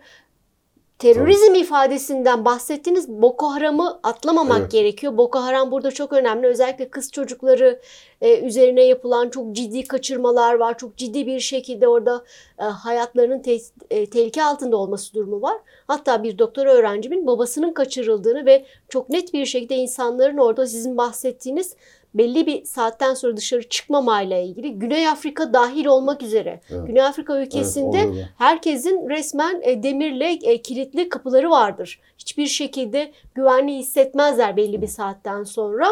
terörizm 1.02 1.56
ifadesinden 1.56 2.46
bahsettiğiniz 2.46 3.10
Boko 3.10 3.48
Haram'ı 3.48 4.00
atlamamak 4.04 4.60
Evet. 4.62 4.72
gerekiyor. 4.72 5.18
Boko 5.18 5.40
Haram 5.40 5.72
burada 5.72 5.92
çok 5.92 6.14
önemli. 6.14 6.48
Özellikle 6.48 6.90
kız 6.90 7.12
çocukları 7.12 7.80
e, 8.22 8.40
üzerine 8.40 8.84
yapılan 8.84 9.30
çok 9.30 9.52
ciddi 9.56 9.84
kaçırmalar 9.84 10.54
var. 10.56 10.78
Çok 10.78 10.98
ciddi 10.98 11.28
bir 11.28 11.40
şekilde 11.40 11.88
orada 11.88 12.24
e, 12.60 12.64
hayatlarının 12.64 13.40
te- 13.40 13.58
e, 13.90 14.06
tehlike 14.06 14.44
altında 14.44 14.78
olması 14.78 15.14
durumu 15.14 15.42
var. 15.42 15.58
Hatta 15.88 16.24
bir 16.24 16.38
doktor 16.38 16.66
öğrencimin 16.66 17.28
babasının 17.28 17.74
kaçırıldığını 17.74 18.46
ve 18.46 18.66
çok 18.90 19.10
net 19.10 19.34
bir 19.34 19.46
şekilde 19.46 19.76
insanların 19.76 20.38
orada 20.38 20.68
sizin 20.68 20.98
bahsettiğiniz 20.98 21.76
belli 22.14 22.48
bir 22.48 22.66
saatten 22.66 23.14
sonra 23.14 23.38
dışarı 23.38 23.70
çıkmamayla 23.70 24.38
ilgili 24.38 24.80
Güney 24.80 25.08
Afrika 25.08 25.54
dahil 25.54 25.86
olmak 25.86 26.24
üzere 26.24 26.62
Evet. 26.70 26.88
Güney 26.88 27.02
Afrika 27.02 27.42
ülkesinde 27.42 28.00
Evet, 28.00 28.26
herkesin 28.38 29.10
resmen 29.10 29.62
e, 29.64 29.84
demirle 29.84 30.32
e, 30.32 30.62
kilitli 30.62 31.10
kapıları 31.10 31.50
vardır. 31.50 32.00
Hiçbir 32.18 32.48
şekilde 32.48 33.12
güvenli 33.36 33.74
hissetmezler 33.74 34.58
belli 34.58 34.82
bir 34.82 34.88
saatten 34.88 35.44
sonra. 35.44 35.88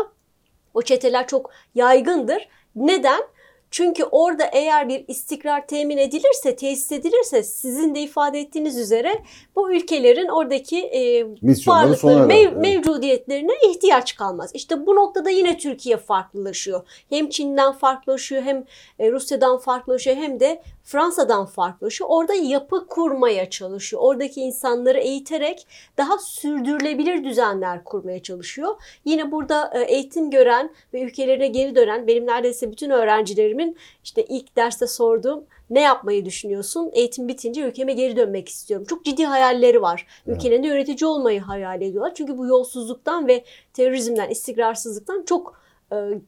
O 0.74 0.82
çeteler 0.82 1.28
çok 1.28 1.52
yaygındır. 1.76 2.48
Neden? 2.76 3.22
Çünkü 3.72 4.04
orada 4.04 4.44
eğer 4.46 4.90
bir 4.90 5.06
istikrar 5.08 5.68
temin 5.68 5.98
edilirse, 5.98 6.56
tesis 6.56 6.92
edilirse 6.92 7.44
sizin 7.44 7.96
de 7.96 8.00
ifade 8.00 8.40
ettiğiniz 8.40 8.78
üzere 8.78 9.24
bu 9.56 9.74
ülkelerin 9.74 10.28
oradaki 10.28 10.80
e, 10.80 11.26
varlıkları, 11.68 12.20
mev- 12.28 12.48
Evet. 12.48 12.58
mevcudiyetlerine 12.58 13.52
ihtiyaç 13.70 14.16
kalmaz. 14.16 14.52
İşte 14.54 14.86
bu 14.86 14.96
noktada 14.96 15.30
yine 15.30 15.58
Türkiye 15.58 15.98
farklılaşıyor. 15.98 16.82
Hem 17.10 17.30
Çin'den 17.30 17.72
farklılaşıyor, 17.74 18.42
hem 18.44 18.66
e, 19.00 19.12
Rusya'dan 19.12 19.58
farklılaşıyor, 19.58 20.16
hem 20.18 20.40
de 20.40 20.62
Fransa'dan 20.90 21.46
farklılaşıyor. 21.46 22.10
Orada 22.10 22.34
yapı 22.34 22.88
kurmaya 22.88 23.50
çalışıyor. 23.50 24.02
Oradaki 24.06 24.42
insanları 24.42 25.00
eğiterek 25.00 25.68
daha 25.98 26.18
sürdürülebilir 26.18 27.24
düzenler 27.24 27.84
kurmaya 27.84 28.24
çalışıyor. 28.24 28.76
Yine 29.06 29.32
burada 29.32 29.72
e, 29.74 29.82
eğitim 29.82 30.32
gören 30.32 30.74
ve 30.94 31.02
ülkelerine 31.02 31.48
geri 31.48 31.76
dönen 31.76 32.08
benim 32.08 32.28
neredeyse 32.28 32.72
bütün 32.72 32.90
öğrencilerimin 32.90 33.78
işte 34.04 34.24
ilk 34.24 34.56
derste 34.56 34.88
sorduğum 34.88 35.46
ne 35.70 35.82
yapmayı 35.82 36.26
düşünüyorsun? 36.26 36.90
Eğitim 36.94 37.28
bitince 37.28 37.62
ülkeme 37.62 37.94
geri 37.94 38.16
dönmek 38.16 38.50
istiyorum. 38.50 38.86
Çok 38.90 39.06
ciddi 39.06 39.26
hayalleri 39.26 39.82
var. 39.82 40.08
Evet. 40.28 40.38
Ülkelerinde 40.38 40.68
yönetici 40.68 41.08
olmayı 41.08 41.42
hayal 41.42 41.82
ediyorlar. 41.82 42.14
Çünkü 42.16 42.38
bu 42.38 42.46
yolsuzluktan 42.46 43.28
ve 43.28 43.44
terörizmden, 43.74 44.30
istikrarsızlıktan 44.30 45.24
çok 45.26 45.60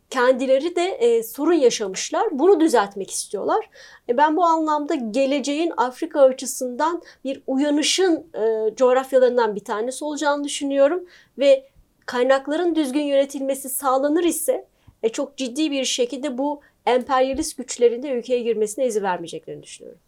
kendileri 0.10 0.76
de 0.76 0.84
e, 0.84 1.24
sorun 1.24 1.54
yaşamışlar. 1.54 2.28
Bunu 2.32 2.60
düzeltmek 2.60 3.12
istiyorlar. 3.12 3.70
E, 4.10 4.18
Ben 4.18 4.36
bu 4.38 4.44
anlamda 4.44 4.96
geleceğin 4.96 5.74
Afrika 5.78 6.22
açısından 6.22 7.02
bir 7.24 7.44
uyanışın 7.48 8.28
e, 8.36 8.76
coğrafyalarından 8.76 9.56
bir 9.56 9.64
tanesi 9.64 10.06
olacağını 10.06 10.44
düşünüyorum 10.44 11.06
ve 11.38 11.66
kaynakların 12.06 12.76
düzgün 12.76 13.02
yönetilmesi 13.04 13.70
sağlanır 13.70 14.24
ise 14.24 14.68
e, 15.04 15.10
çok 15.10 15.38
ciddi 15.38 15.72
bir 15.72 15.86
şekilde 15.86 16.38
bu 16.38 16.62
emperyalist 16.86 17.58
güçlerin 17.58 18.04
de 18.04 18.10
ülkeye 18.12 18.42
girmesine 18.42 18.86
izin 18.86 19.04
vermeyeceklerini 19.04 19.64
düşünüyorum. 19.64 20.02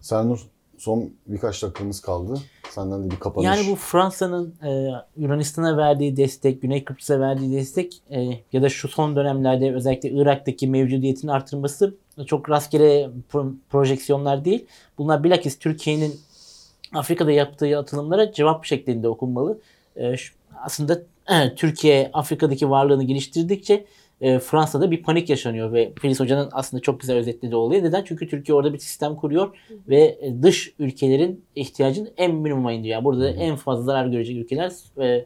Sernur 0.00 0.53
son 0.78 1.10
birkaç 1.26 1.62
dakikamız 1.62 2.00
kaldı. 2.00 2.40
Senden 2.70 3.04
de 3.04 3.10
bir 3.10 3.16
kapanış. 3.16 3.46
Yani 3.46 3.70
bu 3.70 3.74
Fransa'nın 3.76 4.54
e, 4.64 4.90
Yunanistan'a 5.16 5.76
verdiği 5.76 6.16
destek, 6.16 6.62
Güney 6.62 6.84
Kıbrıs'a 6.84 7.20
verdiği 7.20 7.56
destek 7.56 8.02
e, 8.10 8.28
ya 8.52 8.62
da 8.62 8.68
şu 8.68 8.88
son 8.88 9.16
dönemlerde 9.16 9.74
özellikle 9.74 10.10
Irak'taki 10.10 10.68
mevcudiyetin 10.68 11.28
artırılması 11.28 11.94
çok 12.26 12.50
rastgele 12.50 13.10
pro- 13.32 13.54
projeksiyonlar 13.70 14.44
değil. 14.44 14.66
Bunlar 14.98 15.24
bilakis 15.24 15.58
Türkiye'nin 15.58 16.20
Afrika'da 16.94 17.32
yaptığı 17.32 17.78
atılımlara 17.78 18.32
cevap 18.32 18.64
şeklinde 18.64 19.08
okunmalı. 19.08 19.58
E, 19.96 20.16
şu- 20.16 20.34
aslında 20.64 21.00
e, 21.30 21.54
Türkiye 21.54 22.10
Afrika'daki 22.12 22.70
varlığını 22.70 23.04
geliştirdikçe 23.04 23.84
e, 24.20 24.38
Fransa'da 24.38 24.90
bir 24.90 25.02
panik 25.02 25.30
yaşanıyor 25.30 25.72
ve 25.72 25.92
Filiz 26.00 26.20
Hoca'nın 26.20 26.48
aslında 26.52 26.80
çok 26.82 27.00
güzel 27.00 27.16
özetlediği 27.16 27.56
olayı. 27.56 27.84
Neden? 27.84 28.04
Çünkü 28.04 28.28
Türkiye 28.28 28.56
orada 28.56 28.72
bir 28.72 28.78
sistem 28.78 29.16
kuruyor 29.16 29.56
ve 29.88 30.18
dış 30.42 30.74
ülkelerin 30.78 31.44
ihtiyacını 31.54 32.12
en 32.16 32.34
minimuma 32.34 32.72
indiriyor. 32.72 32.94
Yani 32.94 33.04
burada 33.04 33.24
da 33.24 33.30
en 33.30 33.56
fazla 33.56 33.82
zarar 33.82 34.06
görecek 34.06 34.36
ülkeler 34.36 34.72
e, 35.00 35.24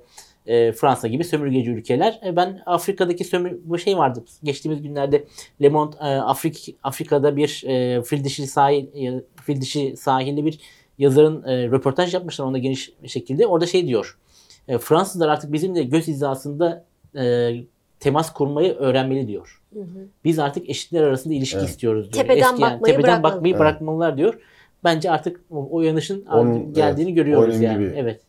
e, 0.48 0.72
Fransa 0.72 1.08
gibi 1.08 1.24
sömürgeci 1.24 1.70
ülkeler. 1.70 2.20
E, 2.24 2.36
ben 2.36 2.62
Afrika'daki 2.66 3.24
sömür 3.24 3.58
bu 3.64 3.78
şey 3.78 3.98
vardı. 3.98 4.24
Geçtiğimiz 4.42 4.82
günlerde 4.82 5.24
Le 5.62 5.68
Monde 5.68 5.96
e, 6.00 6.04
Afrik 6.04 6.76
Afrika'da 6.82 7.36
bir 7.36 7.64
e, 7.66 8.02
fil 8.02 8.24
dişi 8.24 8.46
sahil 8.46 9.06
e, 9.06 9.22
fil 9.42 9.60
dişi 9.60 9.96
sahilli 9.96 10.46
bir 10.46 10.60
yazarın 10.98 11.42
e, 11.42 11.66
röportaj 11.66 12.14
yapmışlar 12.14 12.44
onda 12.44 12.58
geniş 12.58 12.92
şekilde. 13.06 13.46
Orada 13.46 13.66
şey 13.66 13.86
diyor. 13.86 14.18
E, 14.68 14.78
Fransızlar 14.78 15.28
artık 15.28 15.52
bizimle 15.52 15.82
göz 15.82 16.08
hizasında 16.08 16.84
e, 17.16 17.52
temas 18.00 18.32
kurmayı 18.32 18.74
öğrenmeli 18.74 19.28
diyor. 19.28 19.62
Hı 19.72 19.80
hı. 19.80 19.84
Biz 20.24 20.38
artık 20.38 20.70
eşitler 20.70 21.02
arasında 21.02 21.34
ilişki 21.34 21.58
Evet. 21.58 21.68
istiyoruz 21.68 22.12
diyor. 22.12 22.24
Tepeden 22.24 22.46
yani 22.46 22.60
bakmayı 22.60 22.94
tepeden 22.94 23.02
bırakmalı. 23.02 23.34
bakmayı 23.34 23.52
Evet. 23.54 23.60
bırakmalılar 23.60 24.16
diyor. 24.16 24.38
Bence 24.84 25.10
artık 25.10 25.40
o, 25.50 25.68
o 25.70 25.80
yanışın 25.80 26.26
Onun- 26.26 26.60
artık 26.60 26.74
geldiğini 26.74 27.08
evet, 27.08 27.16
görüyoruz 27.16 27.54
onun 27.54 27.62
yani. 27.62 27.84
gibi. 27.84 27.94
Evet. 27.96 28.20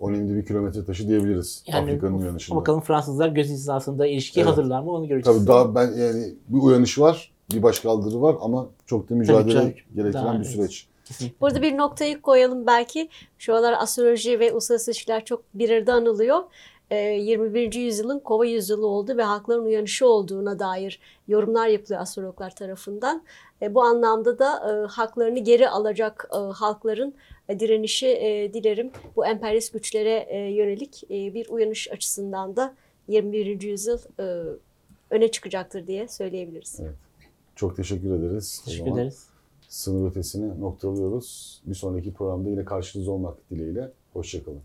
Önemli 0.00 0.36
bir 0.36 0.46
kilometre 0.46 0.84
taşı 0.84 1.08
diyebiliriz 1.08 1.64
Yani 1.66 1.82
Afrika'nın 1.82 2.18
uyanışında. 2.22 2.58
Bakalım 2.58 2.80
Fransızlar 2.80 3.28
göz 3.28 3.48
hizasında 3.48 4.06
ilişkiye 4.06 4.44
Evet. 4.46 4.52
hazırlar 4.56 4.80
mı 4.80 4.90
onu 4.90 5.08
göreceğiz. 5.08 5.38
Tabii 5.38 5.48
daha 5.48 5.74
ben 5.74 5.92
yani 5.92 6.34
bir 6.48 6.58
uyanış 6.62 6.98
var 6.98 7.32
bir 7.54 7.62
başkaldırı 7.62 8.22
var 8.22 8.36
ama 8.40 8.66
çok 8.86 9.10
da 9.10 9.14
mücadele 9.14 9.52
canım. 9.52 9.74
gerektiren 9.94 10.12
Daha 10.24 10.32
bir 10.32 10.36
evet. 10.38 10.46
süreç. 10.46 10.86
Kesinlikle. 11.04 11.40
Burada 11.40 11.62
bir 11.62 11.76
noktayı 11.76 12.20
koyalım 12.20 12.66
belki. 12.66 13.08
Şu 13.38 13.54
aralar 13.54 13.72
astroloji 13.72 14.40
ve 14.40 14.52
uluslararası 14.52 14.90
ilişkiler 14.90 15.24
çok 15.24 15.42
bir 15.54 15.70
arada 15.70 15.92
anılıyor. 15.94 16.42
Ee, 16.90 16.96
21. 16.96 17.72
yüzyılın 17.72 18.18
kova 18.18 18.46
yüzyılı 18.46 18.86
oldu 18.86 19.16
ve 19.16 19.22
halkların 19.22 19.64
uyanışı 19.64 20.06
olduğuna 20.06 20.58
dair 20.58 21.00
yorumlar 21.28 21.68
yapılıyor 21.68 22.00
astrologlar 22.00 22.54
tarafından. 22.54 23.22
E, 23.62 23.74
bu 23.74 23.82
anlamda 23.82 24.38
da 24.38 24.72
e, 24.72 24.86
haklarını 24.86 25.38
geri 25.38 25.68
alacak 25.68 26.28
e, 26.32 26.36
halkların 26.36 27.14
e, 27.48 27.60
direnişi 27.60 28.06
e, 28.06 28.54
dilerim 28.54 28.90
bu 29.16 29.26
emperyalist 29.26 29.72
güçlere 29.72 30.26
e, 30.28 30.38
yönelik 30.38 31.04
e, 31.04 31.34
bir 31.34 31.48
uyanış 31.48 31.92
açısından 31.92 32.56
da 32.56 32.74
21. 33.08 33.62
yüzyıl 33.62 33.98
e, 34.20 34.56
öne 35.10 35.30
çıkacaktır 35.30 35.86
diye 35.86 36.08
söyleyebiliriz. 36.08 36.80
Çok 37.56 37.76
teşekkür 37.76 38.10
ederiz. 38.10 38.62
Teşekkür 38.64 38.92
ederiz. 38.92 39.26
Sınır 39.68 40.10
ötesini 40.10 40.60
noktalıyoruz. 40.60 41.62
Bir 41.66 41.74
sonraki 41.74 42.12
programda 42.12 42.48
yine 42.48 42.64
karşınızda 42.64 43.10
olmak 43.10 43.50
dileğiyle. 43.50 43.92
Hoşçakalın. 44.12 44.62